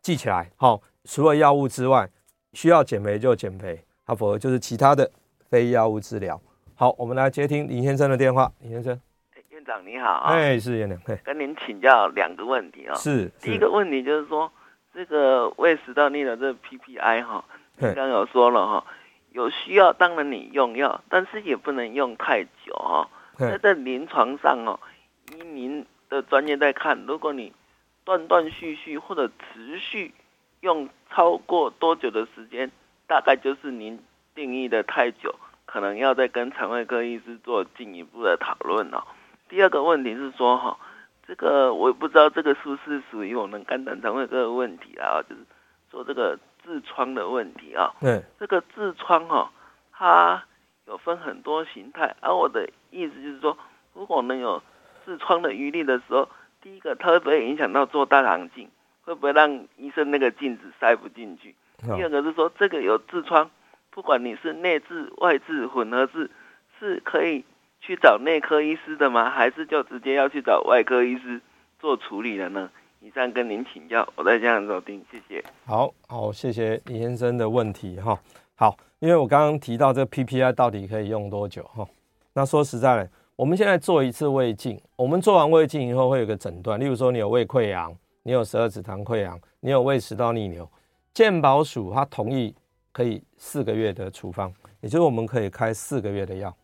[0.00, 0.52] 记起来。
[0.54, 2.08] 好，除了药物之外，
[2.52, 5.10] 需要减肥就减肥，啊，否则就是其他的
[5.48, 6.40] 非药物治疗。
[6.74, 8.52] 好，我们来接听林先生的电话。
[8.60, 9.00] 林先生，
[9.50, 12.94] 院长你好啊，哎，是院长，跟您请教两个问题啊。
[12.94, 14.50] 是，第一个问题就是说，
[14.92, 17.44] 这个胃食道逆流这个 PPI 哈，
[17.76, 18.84] 你刚刚有说了哈。
[19.30, 23.08] 有需要，当然你用药，但是也不能用太久哦。
[23.38, 24.78] 那在临床上哦，
[25.32, 27.50] 依您的专业在看，如果你
[28.04, 30.12] 断断续续或者持续
[30.62, 32.72] 用超过多久的时间，
[33.06, 34.02] 大概就是您
[34.34, 35.34] 定义的太久，
[35.66, 39.04] 可能要再跟肠胃科医师做进一步的讨论哦。
[39.48, 40.76] 第二个问题是说哈，
[41.26, 45.42] 这个我也不知道这个是不是属于我们肝胆肠胃科的问题啊，就是
[45.90, 46.38] 说这个。
[46.64, 49.50] 痔疮的问题啊，对，这个痔疮哈，
[49.92, 50.44] 它
[50.86, 53.58] 有分很多形态，而我的意思就是说，
[53.92, 54.62] 如果能有
[55.04, 56.28] 痔疮的余力的时候，
[56.60, 58.70] 第一个它会不会影响到做大肠镜？
[59.04, 61.54] 会不会让医生那个镜子塞不进去？
[61.82, 63.50] 第二个是说，这个有痔疮，
[63.90, 66.28] 不管你是内痔、外痔、混合痔，
[66.78, 67.44] 是可以
[67.80, 69.28] 去找内科医师的吗？
[69.30, 71.40] 还是就直接要去找外科医师
[71.80, 72.70] 做处理了呢？
[73.00, 75.44] 以上跟您请教，我在家收听，谢谢。
[75.66, 78.16] 好好，谢谢李先生的问题哈。
[78.54, 81.84] 好，因为我刚刚提到这个 PPI 到底可以用多久哈？
[82.34, 90.68] 那说实在的，我们现在做一次胃镜，我们做完胃镜以后会有个诊断，例如说你有胃溃疡，你有十二指肠溃疡，你有胃食道逆流，
[91.14, 92.54] 健保署他同意
[92.92, 96.56] 可以四个月的处方，也就是我们可以开四个月的药。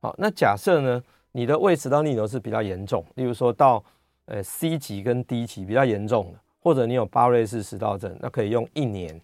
[0.00, 3.82] 好，那假设呢，你的胃食道逆流是比较严重，例如说到。
[4.26, 9.20] 呃，C 级跟 D 级比较严重的，或者你有巴瑞氏食道症，那可以用一年，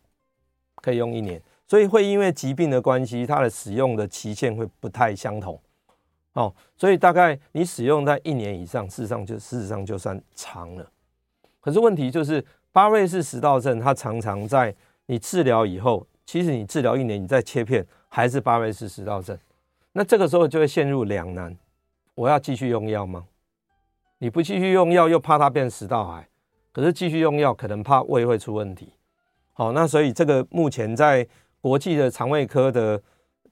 [0.82, 1.40] 可以用一年。
[1.68, 5.56] 所以会因为疾病的关系，它的使用的期限会不太相同。
[6.32, 10.90] 哦，所以大概你使用在一年以上，事实上就事实上就算长了。
[11.66, 14.72] 可是问题就是，巴瑞氏食道症它常常在
[15.06, 19.36] 你治疗以后，其实你治疗一年，你再切片，还是巴瑞氏食道症？
[19.90, 21.56] 那这个时候就会陷入两难：
[22.14, 23.24] 我要继续用药吗？
[24.18, 26.22] 你不继续用药，又怕它变食道癌；
[26.70, 28.92] 可是继续用药，可能怕胃会出问题。
[29.52, 31.26] 好，那所以这个目前在
[31.60, 33.02] 国际的肠胃科的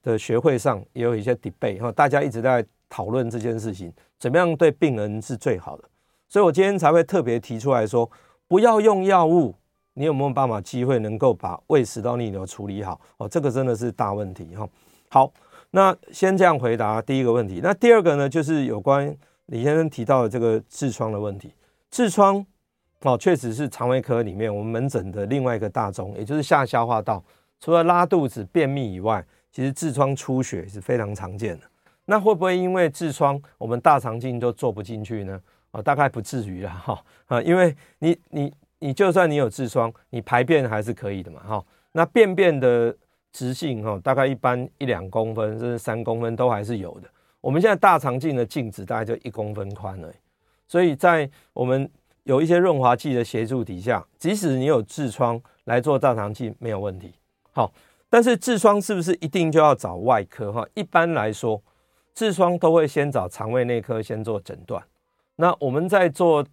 [0.01, 5.83] 的学会上也有一些 debate 哈，大家一直在讨论这件事情，怎么样对病人是最好的。
[6.27, 8.09] 所以我今天才会特别提出来说，
[8.47, 9.55] 不要用药物，
[9.93, 12.99] 你有没有办法机会能够把胃食道逆流处理好？
[13.17, 14.67] 哦，这个真的是大问题哈。
[15.09, 15.31] 好，
[15.71, 17.59] 那先这样回答第一个问题。
[17.63, 19.15] 那第二个呢，就是有关
[19.47, 21.53] 李先生提到的这个痔疮的问题。
[21.91, 22.45] 痔疮
[23.01, 27.23] 哦，确实是肠胃科里面我们门诊的另外一个大宗，也就是下消化道，
[27.59, 31.65] 除了拉肚子、便秘以外，其实痔疮出血是非常常见的。
[32.05, 35.39] 那会不会因为痔疮，我们大肠镜都做不进去呢？
[35.75, 41.65] 哦，大概不至于啦，哈啊，因为你你你就算你有痔疮，你排便还是可以的嘛，哈。
[41.91, 42.95] 那便便的
[43.33, 47.09] 直径哈，大概一般一两公分甚至三公分都还是有的。
[47.41, 50.09] 我们现在大肠镜的镜子大概就一公分宽了，
[50.65, 51.89] 所以在我们
[52.23, 57.13] 有一些润滑剂的协助底下，即使你有痔疮来做大肠镜没有问题。
[57.51, 57.69] 好，
[58.09, 60.53] 但是痔疮是不是一定就要找外科？
[60.53, 61.61] 哈，一般来说，
[62.15, 64.81] 痔疮都会先找肠胃内科先做诊断。
[65.37, 66.45] 那我们在做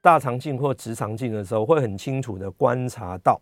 [0.00, 3.40] 大肠镜或直肠镜的时候，会很清楚的观察到，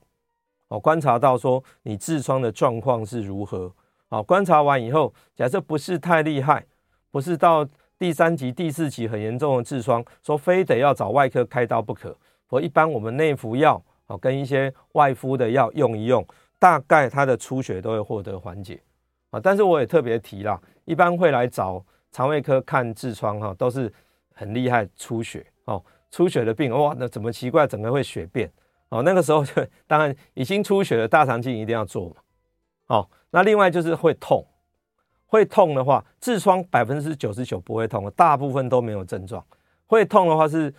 [0.69, 3.73] 哦，观察到说你痔疮的状况是如何。
[4.09, 6.65] 好，观察完以后，假设不是太厉害，
[7.11, 7.67] 不是到
[7.99, 12.15] 第三级、第四级很严重的痔疮，说非得要找外科开刀不可。
[12.49, 16.25] 我一般我们内服药，哦，跟一些外敷的药用一用，
[16.59, 18.81] 大概它的出血都会获得缓解。
[19.31, 23.91] 啊，但是我也特别提了，一般会来找肠胃科看痔疮，哈，都是。
[24.43, 28.51] 很厉害，出血哦，出血的病哇，那怎么奇怪，整个会血便
[28.89, 29.01] 哦？
[29.05, 29.53] 那个时候就
[29.87, 32.17] 当然已经出血了，大肠镜一定要做嘛。
[32.89, 34.45] 哦，那另外就是会痛，
[35.27, 39.45] 会痛的话，痔疮百分之九十九不会痛，大部分都没有症状。
[39.87, 40.75] 会痛的话是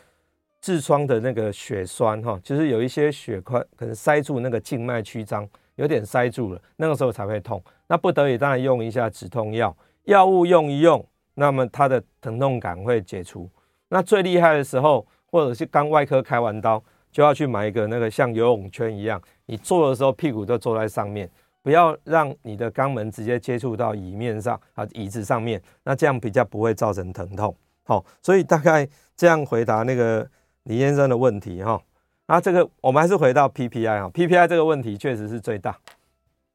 [0.61, 7.63] 痔疮的那个血栓哈，就是有一些血块可能塞住那个静脉曲张，有点塞住了，那个时候才会痛。
[7.87, 9.73] 那不得已当然用一下止痛药，
[10.03, 11.03] 药物用一用。
[11.35, 13.49] 那么它的疼痛感会解除。
[13.89, 21.29] 那最厉害的时候，或者是刚外科开完刀，就要去买一个那个像游泳圈一样，你坐的时候屁股就坐在上面，
[21.61, 27.55] 不要让你的肛门直接接触到椅面上啊，椅子上面，那这样比较不会造成疼痛。
[27.83, 30.27] 好，所以大概这样回答那个
[30.63, 31.79] 李先生的问题哈。
[32.25, 35.77] 那这个我们还是回到 PPI 哈，PPI 这个问题确实是最大。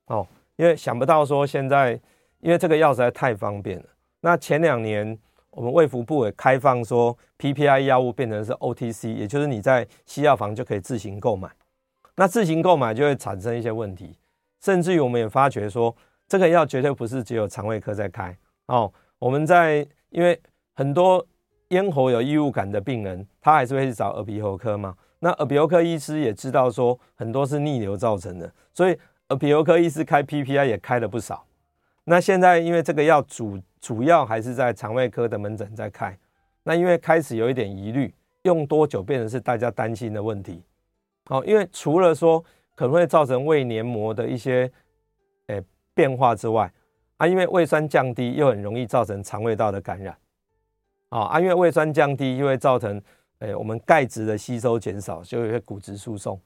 [0.07, 1.93] 哦，因为想不到说现在，
[2.41, 3.85] 因为这个药实在太方便了。
[4.21, 5.19] 那前两年，
[5.51, 11.49] 我们卫福部也开放说，PPI 药物变成是 OTC，也就是你在西药房就可以自行购买。
[12.17, 14.17] 那自行购买就会产生一些问题，
[14.61, 15.95] 甚至于我们也发觉说，
[16.27, 18.93] 这个药绝对不是只有肠胃科在开哦。
[19.21, 20.41] 我们在因为
[20.75, 21.25] 很多
[21.69, 24.97] 咽喉有异物感的病人，他还是会去找耳鼻喉科嘛。
[25.21, 31.45] 那耳鼻喉科医师也知道说，很多是逆流造成的，所以耳鼻喉科医师开 PPI 也开了不少。
[32.05, 36.17] 那现在因为这个药主主要还是在肠胃科的门诊在开，
[36.63, 40.63] 那因为开始有一点疑虑，用多久变成是大家担心的问题。
[41.27, 44.71] 好，因为除了说可能会造成胃黏膜的一些
[45.47, 45.63] 诶
[45.95, 46.73] 变化之外，
[47.17, 50.17] 啊，因为胃酸降低又很容易造成肠胃道的感染。
[51.11, 53.01] 啊，啊因为胃酸降低又会造成
[53.39, 56.41] 诶我们钙质的吸收减少，就会骨质疏松。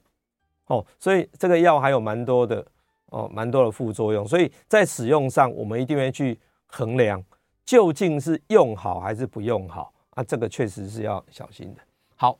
[0.67, 2.65] 哦，所以这个药还有蛮多的。
[3.13, 6.35] 哦，蛮多的副作用，所以在使用上，我们一定会去
[6.75, 7.23] 衡量
[7.63, 11.81] 究竟是用好还是不用好啊，这个确实是要小心的。
[12.15, 12.39] 好，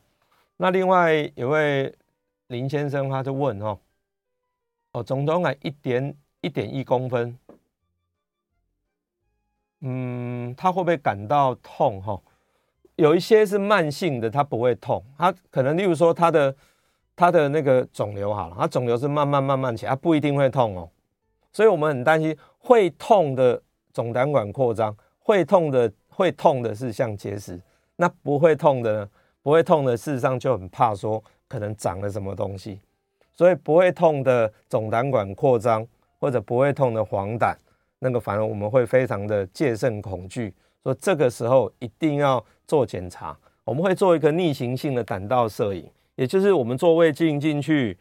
[0.58, 1.96] 那另外有位
[2.48, 3.78] 林先生他就问哦，
[4.94, 7.38] 哦，总统啊，一点一点一公分，
[9.82, 12.02] 嗯，他会不会感到痛？
[12.02, 12.20] 哈，
[12.96, 16.56] 有一些是慢性的，他不会痛，他可能例如说他的。
[17.16, 20.90] 它的那个肿瘤好了，它肿瘤是慢慢慢慢起来，它不一定会痛哦，
[21.52, 23.62] 所以我们很担心会痛的
[23.94, 27.60] 总胆管扩张，会痛的会痛的是像结石，
[27.96, 29.10] 那不会痛的呢？
[29.42, 32.80] 不会痛的事实上就很怕说可能长了什么东西，
[33.34, 35.86] 所以不会痛的总胆管扩张
[36.18, 37.54] 或者不会痛的黄疸，
[38.00, 45.86] 那个反而我们会非常的戒慎恐惧，说这个时候一定要做检查，我们会做一个逆行性的胆道摄影。
[46.16, 47.98] 也就是我们做胃镜进去，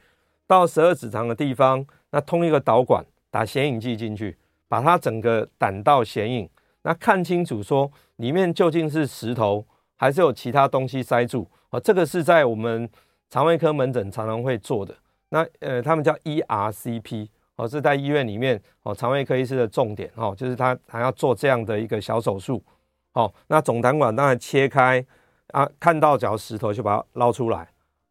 [0.47, 4.37] 到十二指肠的地方，那通一个导管，打显影剂进去，
[4.73, 6.49] 把它整个胆道显影，
[6.81, 9.63] 那看清楚说里面究竟是石头
[9.97, 11.79] 还是有其他东西塞住啊？
[11.79, 12.89] 这个是在我们
[13.29, 14.95] 肠胃科门诊常常会做的。
[15.29, 22.65] 那呃，他们叫 ERCP 哦，是在医院里面哦，肠胃科医师的重点哦，就是他还要做这样的一个小手术。
[23.13, 25.05] 哦，那总胆管当然切开
[25.49, 27.69] 啊，看到脚石头就把它捞出来。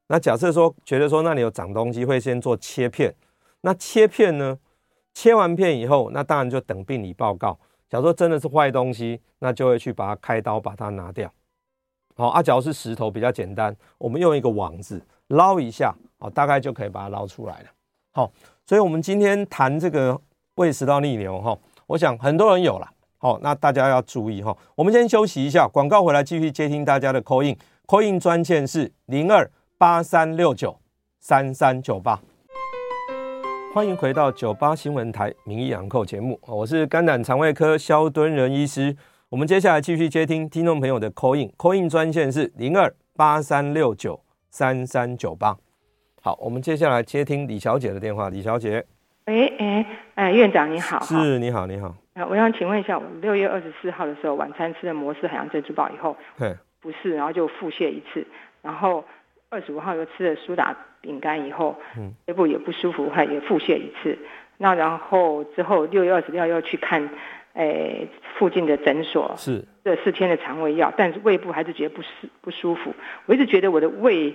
[0.09, 3.15] 那假设说觉得说那里有长东西，会先做切片。
[3.61, 4.59] 那切片呢？
[5.13, 7.57] 切完片以后，那当然就等病理报告。
[7.89, 11.29] 假如说真的是坏东西，那就会去把它开刀把它拿掉。
[12.15, 17.65] 好，啊，假如是石头比较简单，我们用一个网子捞一下，哦，大概就可以把它捞出来了。
[18.13, 18.31] 好，
[18.65, 20.19] 所以我们今天谈这个
[20.55, 21.57] 胃食道逆流哈，
[21.87, 22.89] 我想很多人有了。
[23.17, 24.55] 好，那大家要注意哈。
[24.75, 30.79] 我们先休息一下，广告回来继续接听大家的 call in，call in 专线是零二八三六九
[31.19, 32.19] 三三九八。
[33.73, 38.93] 欢迎回到九八新闻台名医养扣节目，我是肝胆肠胃科肖敦仁医师。
[39.29, 45.55] 我们接下来继续接听听众朋友的 call in，call in 专线是零二八三六九三三九八。
[46.21, 48.85] 好，我们接下来接听李小姐的电话，李小姐。
[49.27, 50.99] 喂，哎，哎，院长你好。
[50.99, 51.95] 是，你好，你好。
[52.29, 58.27] 我想请问一下，我六月二十四号的时候晚餐吃了摩斯海洋珍珠堡以后，对，不是，然后就腹泻一次，
[58.61, 59.01] 然后
[59.49, 64.17] 二十五号又吃了苏打饼干以后，嗯，胃部也不舒服，还也腹泻一次，
[64.57, 67.01] 那然后之后六月二十六号又去看，
[67.53, 72.09] 诶、欸，附近的诊所，是这四天的肠胃药，但是胃部还是觉得不舒
[72.41, 72.93] 不舒服，
[73.25, 74.33] 我一直觉得我的胃，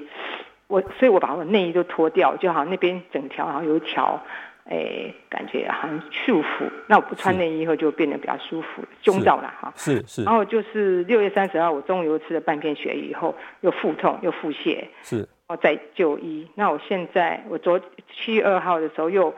[0.66, 4.20] 我所以我把我的内衣都脱掉，就好像那边整条好像有一条。
[4.68, 6.68] 哎，感觉好像束缚。
[6.88, 9.72] 那我不穿内衣以后就变得比较舒服，胸罩了哈。
[9.76, 10.24] 是是。
[10.24, 14.84] 然后就是六月三十号，我中午又吃了半片鳕鱼以后，又腹痛又腹泻。
[15.04, 15.28] 是。
[15.48, 16.48] 然后再就医。
[16.54, 17.80] 那我现在我昨
[18.12, 19.34] 七月二号的时候又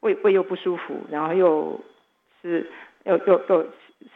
[0.00, 1.80] 胃胃又不舒服，然后又
[2.40, 2.70] 吃
[3.04, 3.62] 又又又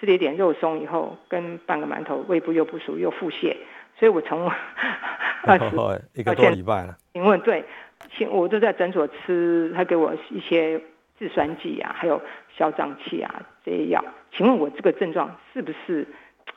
[0.01, 3.57] 吃了一点肉松以后，跟半个馒头，胃部又不舒服又腹泻。
[3.99, 4.51] 所以我从
[5.45, 5.66] 二十
[6.14, 6.97] 一个多礼拜了。
[7.12, 7.64] 请问对？
[8.16, 10.80] 请我都在诊所吃，他给我一些
[11.18, 12.20] 制酸剂啊，还有
[12.57, 14.05] 消胀气啊这些药。
[14.32, 16.07] 请问我这个症状是不是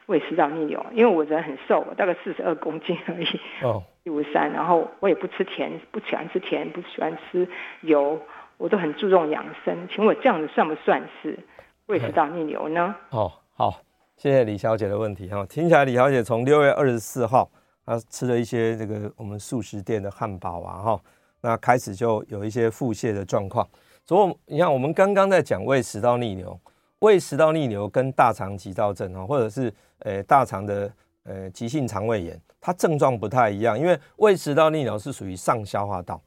[0.07, 0.83] 胃食道逆流？
[0.91, 3.27] 因为我人很瘦，我大概四十二公斤 而已，
[3.61, 7.47] 哦，一五三，然后我也不吃甜，不喜欢吃甜，不喜欢吃
[7.81, 8.19] 油，
[8.57, 9.87] 我都很注重养生。
[9.89, 11.37] 请问我这样子算不算是
[11.85, 12.95] 胃食道逆流呢？
[13.11, 13.81] 哦，好，
[14.15, 15.45] 谢谢李小姐的问题哈。
[15.45, 17.49] 听起来李小姐从六月二十四号，
[17.85, 20.99] 她吃了一些这个我们素食店的汉堡啊哈。
[21.41, 23.65] 那开始就有一些腹泻的状况，
[24.05, 26.59] 所以你看，我们刚刚在讲胃食道逆流，
[26.99, 30.91] 胃食道逆流跟大肠急躁症啊，或者是呃大肠的
[31.23, 36.19] 呃急性肠胃炎，它症状不太一样，因为胃食道逆流是属于上消化道，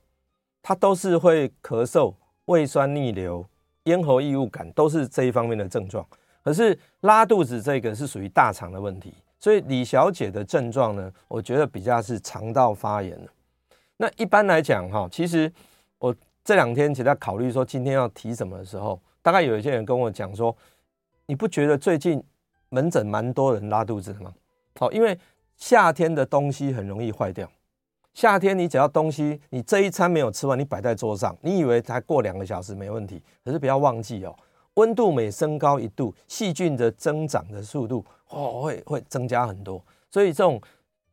[0.63, 2.15] 它都是会咳嗽、
[2.45, 3.45] 胃酸逆流、
[3.85, 6.07] 咽喉异物感，都是这一方面的症状。
[6.43, 13.19] 可是拉肚子这个是属于大肠的问题，所以李小姐的症状呢，我觉得比较是肠道发炎。
[13.97, 15.53] 那一般来讲，哈，其实
[15.99, 20.57] 我这两天其实在考虑说今天要提什么的时候，大概有一些人跟我讲说，
[21.27, 22.23] 你不觉得最近
[22.69, 24.33] 门诊蛮多人拉肚子的吗？
[24.79, 25.19] 好，因为
[25.57, 27.51] 夏天的东西很容易坏掉。
[28.15, 34.35] 夏天你只要东西你这一餐没有吃完，你摆在桌上，你以为才过两个小时没问题，可是不要忘记哦，
[34.75, 39.81] 温度每升高一度，细菌的增长的速度哦会会增加很多。
[40.11, 40.61] 所以这种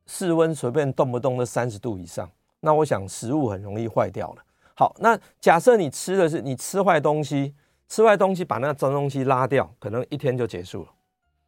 [0.08, 2.30] 室温随便动不动都三十度以上。
[2.62, 4.43] 那我想食物很容易坏掉了。
[4.74, 7.53] 好，那假设你吃的是你吃坏东西，
[7.88, 10.90] 吃坏东西把那脏东西拉掉，可能一天就结束了。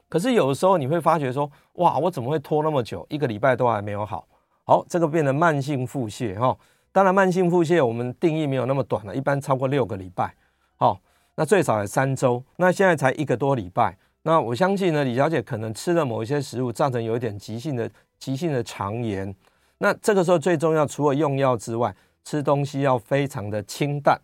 [0.08, 4.28] 可是有的时候你会发觉说，哇，我怎么会拖那么久，一个礼拜都还没有好？
[4.64, 6.58] 好，这个变成慢性腹泻哈。
[6.92, 10.34] 当然，慢性腹泻我们定义没有那么短了，一般超过六个礼拜。
[10.78, 11.00] 好，
[11.36, 12.44] 那最少也三周。
[12.56, 13.96] 那现在才一个多礼拜。
[14.24, 19.34] 那我相信呢，李小姐可能吃了某一些食物，造成有一点急性的急性的肠炎。
[19.78, 24.20] 那这个时候最重要，除了用药之外，吃东西要非常的清淡，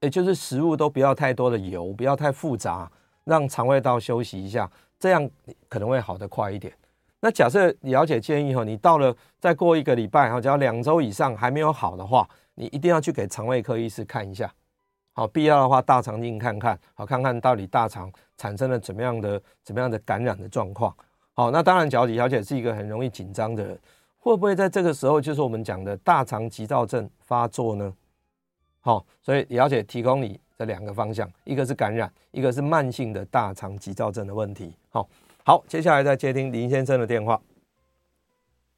[0.00, 2.90] 也就是食物都不要太多的油，不要太复杂，
[3.24, 5.28] 让肠胃道休息一下，这样
[5.68, 6.72] 可能会好得快一点。
[7.20, 14.50] 那假设李小姐建议哈，你到了再过一个礼拜哈，只要两周以上还没有好的话，你一定要去给肠胃科医师看一下，
[15.12, 20.94] 好，必要的话大肠镜看看，好，看看到底大肠产生了怎么样的怎么样的感染的状况。
[21.34, 23.78] 好，那当然，假如李小姐是一个很容易紧张的人。
[24.22, 27.90] 会不会在这个时候就是我们讲的大肠急躁症发作呢？
[28.82, 34.74] 好，所以了解提供你这两个方向，一个是感染，一个是慢性的大肠急躁症的问题。
[34.88, 35.06] 好，
[35.44, 37.38] 好，接下来再接听林先生的电话。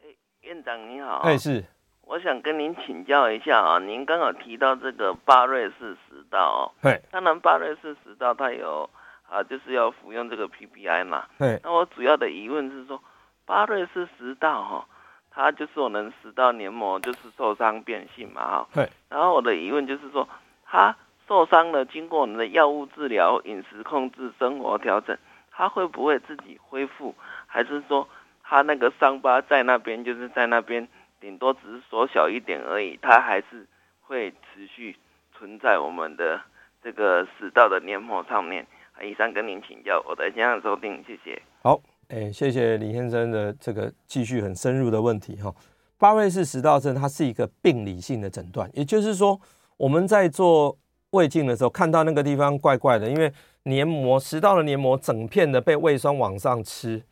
[0.03, 0.09] 哎，
[0.41, 1.19] 院长你好。
[1.19, 1.65] 哎，是，
[2.01, 8.91] 我想跟您请教一下啊，您刚好提到这个巴瑞氏食道，对，当然巴瑞氏食道它有
[9.29, 11.61] 啊，就是要服用这个 PPI 嘛，对。
[11.63, 13.01] 那我主要的疑问是说，
[13.47, 14.89] 巴瑞氏食道哈。
[15.35, 18.69] 它就是我能食道黏膜就是受伤变性嘛，哈。
[18.75, 18.89] 对。
[19.09, 20.29] 然后我的疑问就是说，
[20.67, 20.95] 它
[21.27, 25.17] 受伤了，经过我们的药物治疗、饮食控制、生活调整，
[25.51, 27.15] 他会不会自己恢复？
[27.47, 28.07] 还是说
[28.43, 30.87] 他那个伤疤在那边，就是在那边，
[31.21, 33.67] 顶多只是缩小一点而已，他还是
[34.03, 34.97] 会持续
[35.37, 36.41] 存在我们的
[36.83, 38.67] 这个食道的黏膜上面？
[39.03, 41.41] 以上跟您请教，我的先生收听，谢谢。
[41.63, 45.55] 好，哎，谢谢李先生的这个继续很深入的问题哈。
[45.99, 49.41] 巴瑞氏食道症它是一个病理性的诊断，也就是说
[49.77, 50.77] 我们在做
[51.11, 53.33] 胃镜的时候看到那个地方怪怪的，因为
[53.63, 57.03] 黏膜食道的黏膜整片的被胃酸往上吃，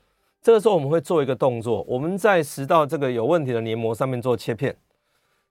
[0.43, 4.77] 这个时候我们会做一个动作，我们在食道这个有问题的黏膜上面做切片，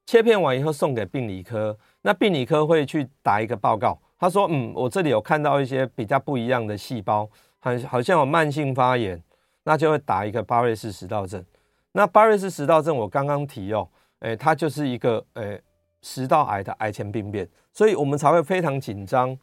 [0.05, 3.97] 切片完以后送给病理科，那病理科会去打一个报告。
[4.19, 7.29] 他说：“嗯，我这里有看到一些比较不一样的细胞，
[7.59, 9.21] 好好像有慢性发炎，
[9.69, 11.45] 那就会打一个巴瑞氏食道症。
[11.91, 13.87] 那巴瑞氏食道症我刚刚提哦，
[14.21, 15.61] 诶，它就是一个诶
[16.01, 19.37] 食道癌的癌前病变，所以我们才会非常紧张，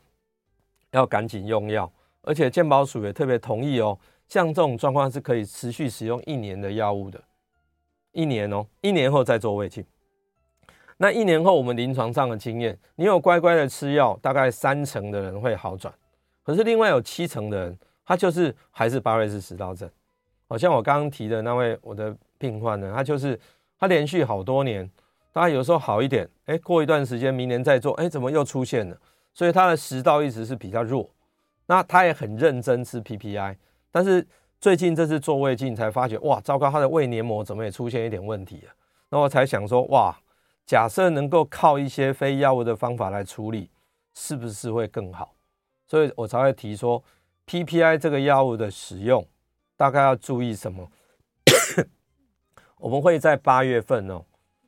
[0.91, 1.89] 要赶紧用药，
[2.23, 3.97] 而且健保署也特别同意哦，
[4.27, 7.23] 像这种状况是可以持续使用一年的药物的，
[8.11, 9.85] 一年哦，一年后再做胃镜。”
[10.99, 15.95] 那一年后，我们临床上的经验，你有乖乖的吃药，大概三成的人会好转。
[16.43, 19.89] 可是另外有七成的人，他就是还是巴瑞氏食道症。
[20.49, 23.39] 好像我刚刚提的那位我的病患呢，他就是
[23.79, 24.91] 他连续好多年，
[25.33, 28.97] 他有时候好一点，哎，过一段时间，明年再做，哎，怎么又出现了？
[29.35, 31.09] 所以他的食道一直是比较弱。
[31.67, 33.57] 那他也很认真吃 PPI，
[33.91, 34.27] 但是
[34.61, 38.73] 最近这次做胃镜才发觉，哇，糟糕，他的胃黏膜怎么也出现一点问题了？
[39.11, 40.17] 那我才想说，哇。
[40.65, 43.71] 假设能够靠一些非药物的方法来处理，
[44.15, 45.33] 是不是会更好？
[45.87, 47.01] 所以我才会提说
[47.47, 49.25] ，PPI 这个药物的使用
[49.77, 50.89] 大概要注意什么？
[52.79, 54.25] 我们会在八月份哦，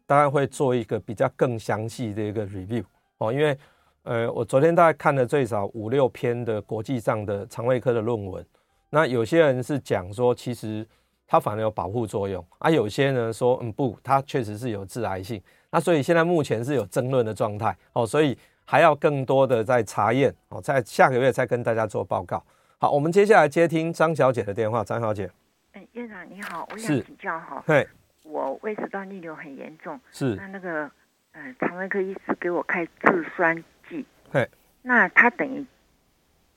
[0.07, 2.85] 大概会做一个比较更详细的一个 review
[3.19, 3.57] 哦，因为
[4.05, 8.45] 呃，我昨天大概看了最少五六篇的国际上的肠胃科的论文，
[8.89, 10.87] 那有些人是讲说，其实
[11.27, 15.43] 它反而有保护作用，啊、有些呢说，嗯不，它确实是有致癌性。
[15.71, 22.43] 那所以现在目前是有争论的状态哦，所以还要更多的在查验哦，在下个月再跟大家做报告。
[22.81, 24.85] 好，我们接下来接听张小姐的电话。
[24.85, 25.29] 张小姐，
[25.73, 27.87] 哎，院长你好，我想请教哈，对，
[28.23, 30.91] 我胃食道逆流很严重，是那那个
[31.33, 34.49] 呃肠胃科医师给我开制酸剂，对，
[34.83, 35.67] 那他等于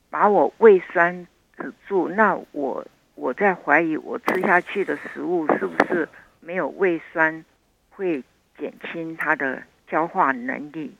[0.09, 6.07] 把我胃酸止住，那我我在怀疑我吃下去的食物是不是
[6.39, 7.43] 没有胃酸
[7.89, 8.23] 会。
[8.57, 10.95] 减轻它的消化能力，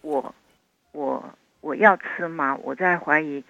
[0.00, 0.34] 我
[0.92, 1.22] 我
[1.60, 2.56] 我要吃吗？
[2.62, 3.44] 我在怀疑，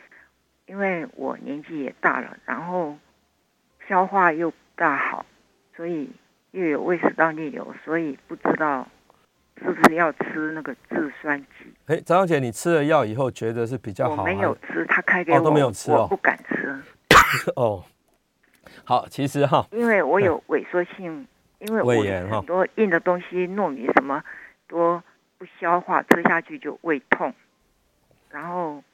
[0.66, 2.96] 因为我年纪也大了，然后
[3.88, 5.24] 消化又不大好，
[5.76, 6.10] 所以
[6.52, 8.86] 又有胃食道逆流，所以不知道
[9.58, 11.72] 是不是要吃那个制酸剂。
[11.86, 14.22] 哎，张小姐，你吃了药以后觉得是比较好？
[14.22, 16.82] 我没有吃，他开给我、哦、都没有吃哦，我不敢吃。
[17.56, 17.84] 哦，
[18.84, 21.26] 好，其实哈，因为我有 萎缩性。
[21.60, 21.94] 因为我
[22.28, 24.22] 很多硬的东西，糯米什么
[24.68, 25.02] 多
[25.38, 27.32] 不消化，吃下去就胃痛，
[28.28, 28.84] 然后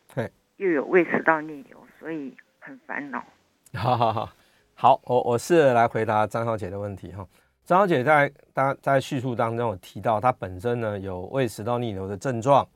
[0.61, 3.25] 又有胃食道逆流，所以很烦恼。
[3.73, 4.31] 好好好，
[4.75, 7.27] 好，我我试着来回答张小姐的问题哈。
[7.65, 12.69] 张小姐在大家在叙述当中有提到，她本身呢有胃食道逆流的症状，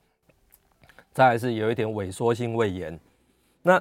[1.11, 2.99] 再来是有一点萎缩性胃炎，
[3.61, 3.79] 那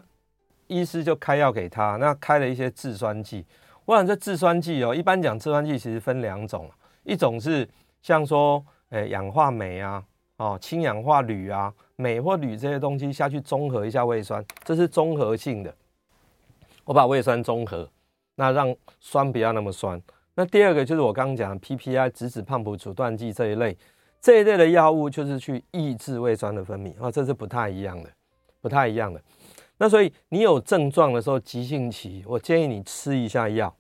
[0.67, 3.47] 医师就开药给她，那开了一些制酸剂。
[3.87, 6.71] 我想这制酸剂哦，一般讲制酸剂其实分两种，
[7.05, 7.67] 一种是
[8.03, 10.05] 像说，诶氧化镁啊，
[10.37, 15.75] 哦氢氧化铝啊，镁或铝这些东西下去中和一下胃酸，这是综合性的。
[16.85, 17.89] 我把胃酸中和，
[18.35, 20.01] 那让酸不要那么酸。
[20.35, 23.77] 那第二个就是我刚刚讲的 PPI 质子胖普阻断剂这一类，
[24.21, 28.11] 这一类的药物就是去抑制胃酸的分泌啊，这是不太一样的，
[28.61, 29.23] 不太一样的。
[29.79, 33.75] 那所以你有症状的时候，急性期，我建议你吃一下药，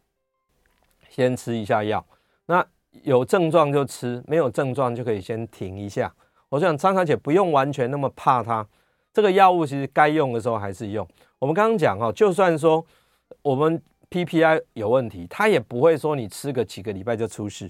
[1.10, 2.04] 先吃一下药。
[2.46, 2.64] 那
[3.02, 6.14] 有症状就吃，没有症状就可以先停一下。
[6.54, 8.64] 我想张小姐不用完全那么怕它，
[9.12, 11.04] 这个药物其实该用的时候还是用。
[11.40, 12.84] 我们刚刚讲哈，就算说
[13.42, 17.68] 我们 PPI 有问题，它也不会说你吃个几个礼拜就出事。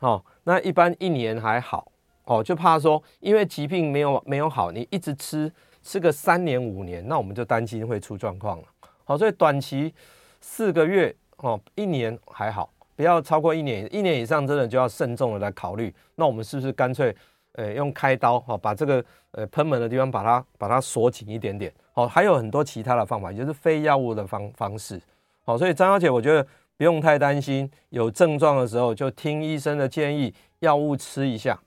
[0.00, 1.90] 哦，那一般一年还好
[2.24, 5.50] 哦，就怕说因为疾病没有没有好，你一直吃。
[5.82, 8.64] 吃个三年五年，那我们就担心会出状况了。
[9.04, 9.94] 好，所以短期
[10.40, 15.94] 四个月哦，一年还好，不要超过一年，一年以上真的就要慎重的来考虑。
[16.16, 17.14] 那我们是不是干脆
[17.56, 21.70] 呃用开刀哈，把这个呃喷门的地方把它把它锁紧一点点？
[21.92, 25.00] 好，还有很多其他的方法，也就是非药物的方方式。
[25.44, 26.46] 好，所以张小姐，我觉得
[26.76, 31.58] 不用太担心，有症状的时候就听医生的建议，药物吃一下，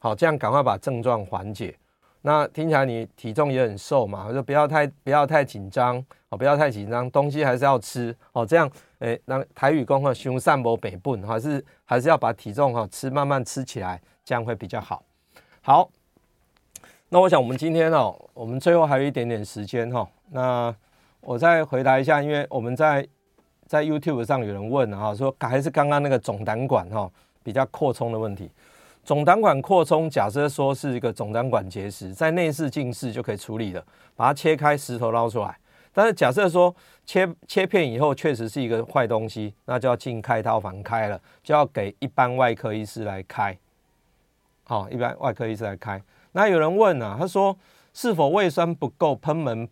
[0.00, 1.76] 好，这样赶快把症状缓解。
[2.20, 15.02] 那听起来你体重也很瘦嘛，就不要太不要太紧张哦，不要太紧张，东西还是要吃哦，这样诶，让台语讲哈，熊散博北笨，还是还是要把体重哈吃慢慢吃起来，这样会比较好。
[15.68, 15.86] 好，
[17.10, 20.74] 那我想我们今天哦，我们最后还有一点点时间哈，那
[21.20, 23.06] 我再回答一下，因为我们在
[23.66, 27.10] 在 YouTube 上有人问哈，说还是刚刚那个总胆管哈
[27.42, 28.50] 比较扩充的问题。
[29.04, 33.84] 总胆管扩充，假设说是一个总胆管结石，在内视镜室就可以处理了，
[34.16, 35.54] 把它切开，石头捞出来。
[35.92, 43.54] 但是假设说切切片以后确实是一个坏东西，那就要进开刀房开了，就要给一般外科医师来开。
[44.68, 46.00] 好，一般外科医师来开。
[46.32, 47.56] 那有人问啊，他说
[47.94, 49.66] 是否胃酸不够，喷门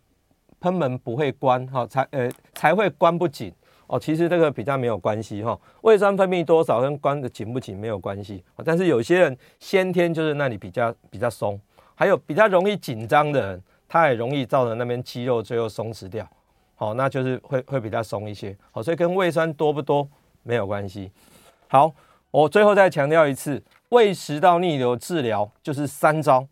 [0.59, 3.53] 喷门不会关，哈，才呃才会关不紧。
[3.88, 11.61] 哦，其实这个比较没有关系哈，胃酸分泌多少跟关的紧不紧没有关系，但是有些人先天就是那里比较比较松，
[11.94, 16.28] 还有比较容易紧张的人，他也容易造成那边肌肉最后松弛掉，
[16.74, 20.09] 好，那就是会会比较松一些，好，所以跟胃酸多不多
[20.42, 21.12] 没有关系。
[21.68, 21.94] 好，
[22.32, 26.47] 我最后再强调一次，胃食道逆流治疗就是三招，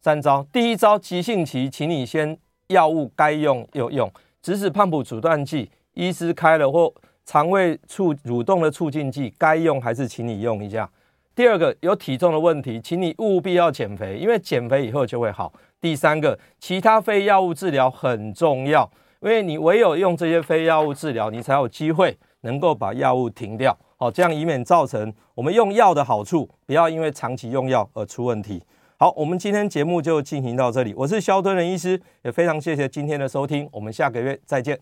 [0.00, 4.10] 三招，第一招急性期，请你先药物该用有用，
[4.40, 5.70] 质子胖普阻断剂。
[5.92, 6.92] 医师开了或
[7.26, 10.88] 肠胃促蠕动的促进剂，该用还是请你用一下。
[11.34, 15.52] 第二个有体重的问题，请你务必要减肥，因为减肥以后就会好。
[15.80, 23.76] 第三个，其他非药物治疗很重要，因为你唯有用这些非药物治疗，你才有机会能够把药物停掉。
[24.02, 28.62] 好，这样以免造成我们用药的好处，不要因为长期用药而出问题。
[28.96, 30.94] 好，我们今天节目就进行到这里。
[30.96, 34.80] 我是萧敦仁医师，也非常谢谢今天的收听，我们下个月再见。